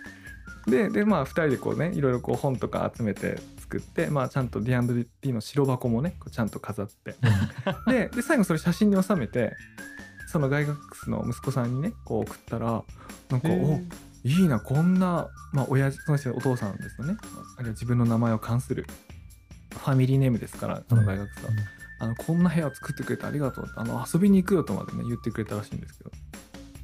[0.66, 7.16] ででまあ2人でこうねいろいろこう本とか集めて作ってまあちゃんと D&D の白箱もねこうちゃんと飾って。
[7.88, 9.54] でで最後それ写真に収めて
[10.28, 12.84] そのガイガックスの息子さんにねこう送ったら
[13.30, 13.82] なんか「お
[14.24, 17.18] いいなこんなまあ親父その人お父さんですよね。
[17.58, 18.86] あるいは自分の名前を冠する。
[19.72, 21.52] ファミリーネームですからそのガイガックスは。
[22.00, 26.12] あのこんな部屋作ってくれてありがとうってあの遊びに行くよとまでね言ってくれたらしいんですけど、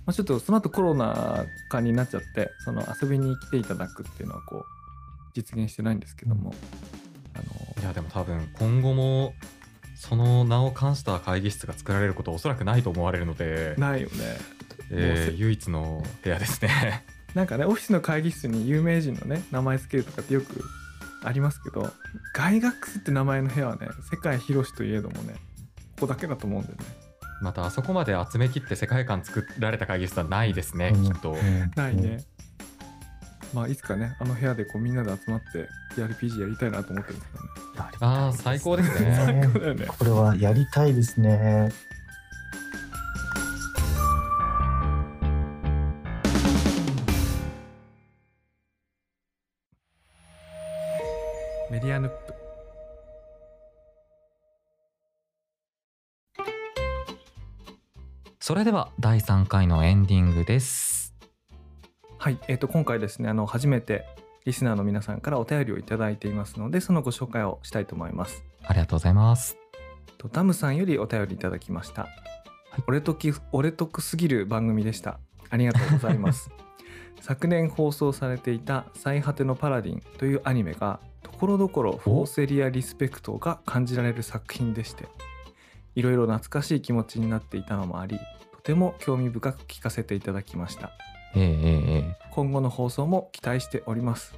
[0.06, 4.64] まあ、ちょっとその後コロナ禍になっちゃってその遊びに来ていただくっていうのはこう
[5.34, 6.54] 実現してないんですけども、
[7.34, 9.34] あのいやでも多分今後も
[9.96, 14.16] その名を冠した会議室が作られることはおそらくないと思われるので、ないよね。
[14.92, 20.64] えー唯一の部屋ですねなんかねオフィスの会議室に有名人のね名前つけるとかってよく
[21.24, 21.92] ありますけど
[22.34, 25.34] ガイガックスって名前の部屋はね世界広しといえどもね
[25.96, 26.86] ここだけだと思うんだよね。
[27.42, 31.04] またあそこまで集めきって世界観作られた会議室はないですね、うん。
[31.06, 31.38] きっと、
[31.76, 32.26] ないね、
[33.54, 37.50] まあいつかねあの部屋でこうみんなで集まって RPG やりたいなと思ってるんですけどね。
[38.02, 39.14] ああ最高ですね。
[39.16, 39.88] 最高だよね。
[39.88, 41.70] これはやりたいですね。
[51.70, 52.34] メディアヌップ。
[58.40, 61.14] それでは第3回のエンディングです。
[62.18, 64.04] はい、えー、と今回ですねあの初めて
[64.46, 68.44] リスナーの皆さんからお便りをいただいていますのでそのご紹介をしたいと思います。
[68.64, 69.56] ありがとうございます。
[70.18, 72.08] とダムさんよりお便りいただきました、
[72.88, 75.20] 俺とき俺得すぎる番組でした。
[75.52, 76.50] ありがとうございます。
[77.22, 81.00] 昨年放送されていた最果てのパラディンというアニメが
[81.48, 85.08] ろどころフォーセリアリスペクトが感じられる作品でして
[85.96, 88.20] いろいろ懐かしい気持ちになっていたのもあり
[88.52, 90.92] とても興味深く聞かせていただきました。
[91.36, 94.36] ええ今後の放送も期待しております。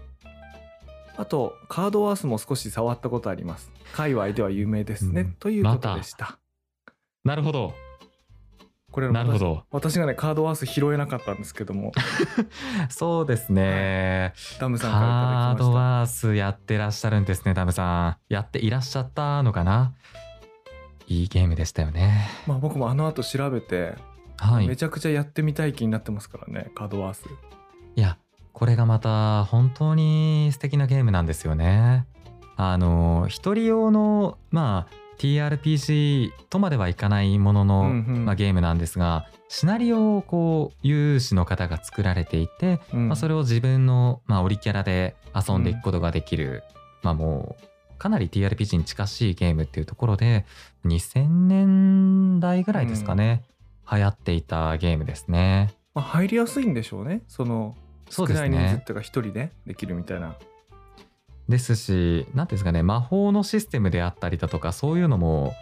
[1.17, 3.71] あとカードワースも少し触ったことあります。
[3.93, 5.31] 界隈では有名ですね、うん。
[5.33, 6.37] ということでした、
[7.23, 7.73] なるほど
[8.91, 9.63] これなるほど。
[9.71, 11.91] 私私がねカードワース拾えなかったんですけども。
[12.89, 18.17] そうですね、ダムさんからいカードワースやってらっしゃるんですねダムさん。
[18.29, 19.93] やっていらっしゃったのかな？
[21.07, 22.29] いいゲームでしたよね。
[22.47, 23.95] まあ僕もあの後調べて、
[24.37, 24.67] はい。
[24.67, 27.25] めちゃくちゃやってみたい気になってますからねカードワース。
[27.95, 28.17] いや
[28.53, 32.05] これがまた本当に素敵なゲームなんですよね。
[32.55, 37.91] あの一人用のまあ TRPG とまではいかないものの、うんう
[38.21, 38.25] ん。
[38.25, 43.09] まあ、ゲームなんですがシナリオをこう有志の方が作られていて、うん。
[43.09, 46.63] まあ、それを自分の、まあ、オリキャラで遊んでいくことができる、
[47.03, 47.63] まあもう
[47.99, 50.45] かなり TRPG に近しいゲームっていうところで
[50.85, 53.43] 2000年代ぐらいですかね、
[53.91, 55.71] 流行っていたゲームですね。
[55.93, 57.21] まあ、入りやすいんでしょうね。
[57.27, 57.75] その
[58.09, 60.35] 少ない人数っていうか一人でできるみたいな
[61.51, 65.53] ですし何ていうんですかね魔法のシステムであったりだとかそういうのも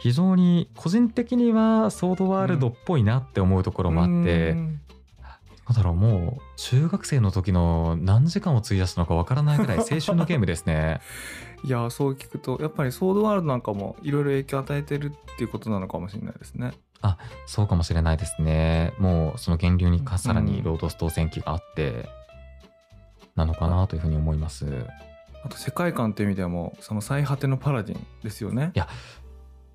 [0.00, 4.80] 非常に個人的にはソードワールドっぽいなって思うところもあって、うん
[5.68, 11.00] なんだろうもう中学生の時の何時間を費やしたのかわからないぐらい青春のゲームですね。
[11.64, 16.70] いやそう聞くとやっぱりソードワールドなんかもいろいろ影響を与えてるっていうことなのかもしれないですね
[17.46, 18.92] そうかもしれないですね。
[18.98, 22.08] もうその源流にかさらうんにロードス島戦記があって、
[23.34, 24.86] なのかなというふうに思います。
[25.44, 28.72] あと世界観っていう意味ではもうその最果てのパラディンですよね。
[28.74, 28.88] いや。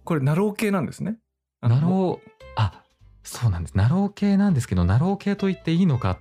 [0.04, 1.18] これなろう系なんですね。
[1.62, 2.84] なろうあ
[3.24, 3.78] そうなんです。
[3.78, 6.20] なろう系なんですけどなろう系と言っていいのか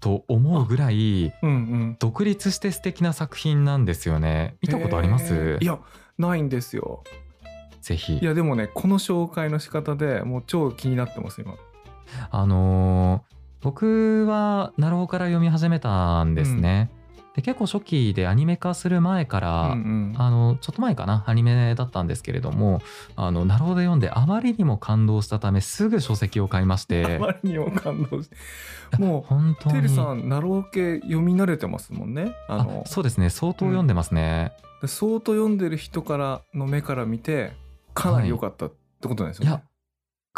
[0.00, 1.96] と思うぐらいうんうん。
[1.98, 4.56] 独立して素敵な作品なんですよね。
[4.62, 5.78] 見たことあります、いや
[6.16, 7.02] ないんですよ。
[7.80, 8.18] ぜひ。
[8.18, 11.54] いやでもねこの紹介の仕方でもう超気になってます今。
[12.30, 16.92] あのー僕はなろうから読み始めたんですね、
[17.38, 20.14] で結構初期でアニメ化する前から、うんうん。
[20.18, 22.80] あのちょっと前かなアニメだったんですけれども
[23.14, 28.28] あのなろうで読んであまりにも感動したためすぐ書籍を買いまし あてまりにも感動し
[28.90, 29.78] ても本当に。
[29.78, 32.34] うてるさんナロー系読み慣れてますもんね？
[32.48, 34.50] ああのそうですね相当読んでますね、
[34.82, 37.52] で相当読んでる人からの目から見て
[37.94, 39.62] かなり良かったってことなんですよね、いや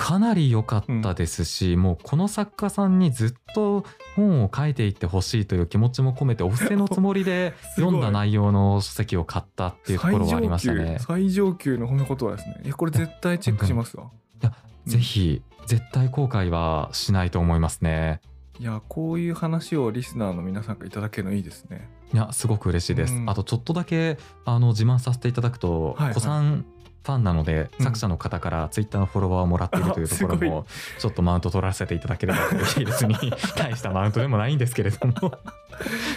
[0.01, 3.85] かなり良かったですし、もうこの作家さんにずっと
[4.17, 10.97] 本を書いていってほしいという気持ちも込めてお布施のつもりで 読んだ内容の書籍を買ったっていうところはありましたね。
[11.01, 12.63] 最上級最上級の褒め言葉ですね。
[12.65, 14.05] いやこれ絶対チェックしますわ。
[14.43, 14.51] うん。
[14.91, 18.23] ぜひ絶対後悔はしないと思いますね。
[18.59, 21.91] いやこういう話をリスナーの皆さんからいただけるのいいですね。
[22.15, 23.15] いやすごく嬉しいです。
[23.15, 23.29] うん。
[23.29, 26.15] あとちょっとだけあの自慢させていただくと、はいはい。
[26.15, 26.65] 子さん
[27.03, 27.85] ファンなのでうん。
[27.85, 30.67] 作者の方からツイッターのフォロワーをもらっているというところも
[30.99, 33.15] ちょっとマウント取らせていただければという別に
[33.57, 35.33] 大したマウントでもないんですけれども。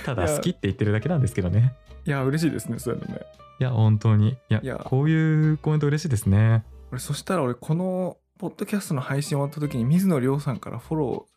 [0.06, 1.74] ただ好きって言ってるだけなんですけどね。
[2.06, 3.22] いや嬉しいですねそういうのね。
[3.60, 4.30] いや本当に。
[4.30, 4.78] いやいや。
[4.78, 6.64] こういうコメント嬉しいですね。
[6.92, 11.28] 俺そしたら俺このポッドキャストの配信終わった時に水野亮さんからフォロ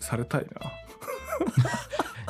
[0.00, 0.46] ーされたいな。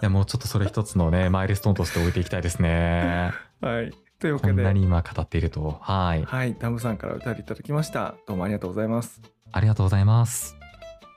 [0.03, 3.33] いやもうちょっとそれ一つのねマイルストーンとして置いていきたいですね。
[3.61, 3.93] はい
[4.23, 9.21] というわこけでんなに今語っているとはいはいダムさんから歌っていただきましたどうもありがとうございます
[9.55, 10.57] ありがとうございます。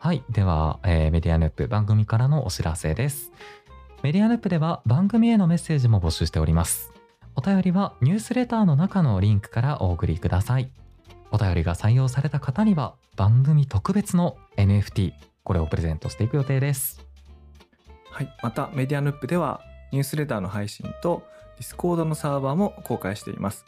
[0.02, 0.24] はい。
[0.30, 3.32] では、えーメディアヌップ番組からのお知らせです。
[4.04, 6.92] メディアヌップでは番組へのメッセージも募集しております。
[7.36, 10.70] お便りはニュースレターの中のリンクからお送りください。
[11.32, 17.06] お便りが採用された方には番組特別の NFT、これをプレゼントしていく予定です。
[18.12, 21.24] はいまたメディアヌップではニュースレターの配信と
[21.58, 23.66] ディスコードのサーバーも公開しています。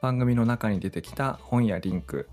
[0.00, 2.28] 番組の中に出てきた本やリンク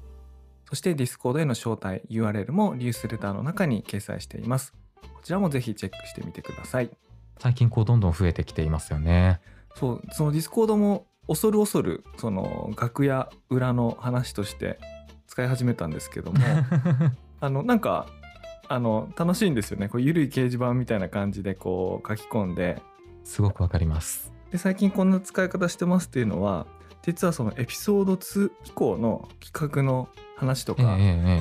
[0.74, 4.74] そしてディスコードへの招待 URL もニュースレターの中に掲載しています。
[5.02, 6.90] こちらもぜひチェックしてみてください。
[7.38, 9.40] 最近こうどんどん増えてきていますよね。
[9.76, 14.80] そうその Discord も恐る恐るその楽屋裏の話として
[15.28, 16.40] 使い始めたんですけども
[17.40, 18.08] あのなんか
[18.68, 19.90] あの楽しいんですよね。
[19.90, 22.82] こうゆるい掲示板みたいな感じでこう書き込んで。
[23.24, 24.33] すごくわかります。
[24.54, 26.68] で最近こんな使い方してますっていうのは
[27.02, 30.96] 実はそのエピソード2以降の企画の話とか、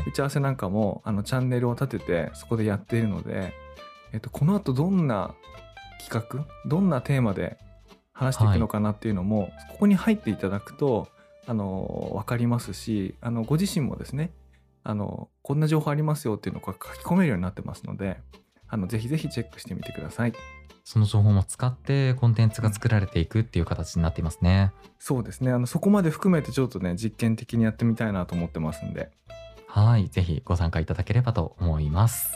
[0.07, 3.53] 打ち合わせなんかもあのチャンネルを立ててそこでやっているので、
[4.13, 5.35] えっと、この後どんな
[6.01, 7.59] 企画どんなテーマで
[8.13, 11.09] 話していくのかなっていうのも、ここに入っていただくと
[11.47, 14.33] あの分かりますしあのご自身もですね
[14.85, 18.19] あのこんな情報ありますよっていうのを書き込めるようになってますので
[18.73, 20.33] あのぜひぜひチェックしてみてください。
[20.83, 24.73] その情報も使ってコンテンツが作られていくっていう形になっていますね。
[24.99, 29.11] そうですねあのそこまで含めてちょっとね実験的にやってみたいなと思ってますんで。
[29.69, 30.09] はい。
[30.09, 32.33] ぜひご参加いただければと思います。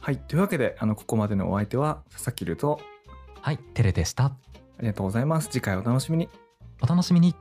[0.00, 2.80] はいというわけであのここまでのお相手は佐々木ると
[3.40, 3.58] はい。
[3.58, 4.26] テレでした。
[4.26, 4.32] あ
[4.80, 6.28] りがとうございます次回お楽しみに
[6.80, 7.34] お楽しみに。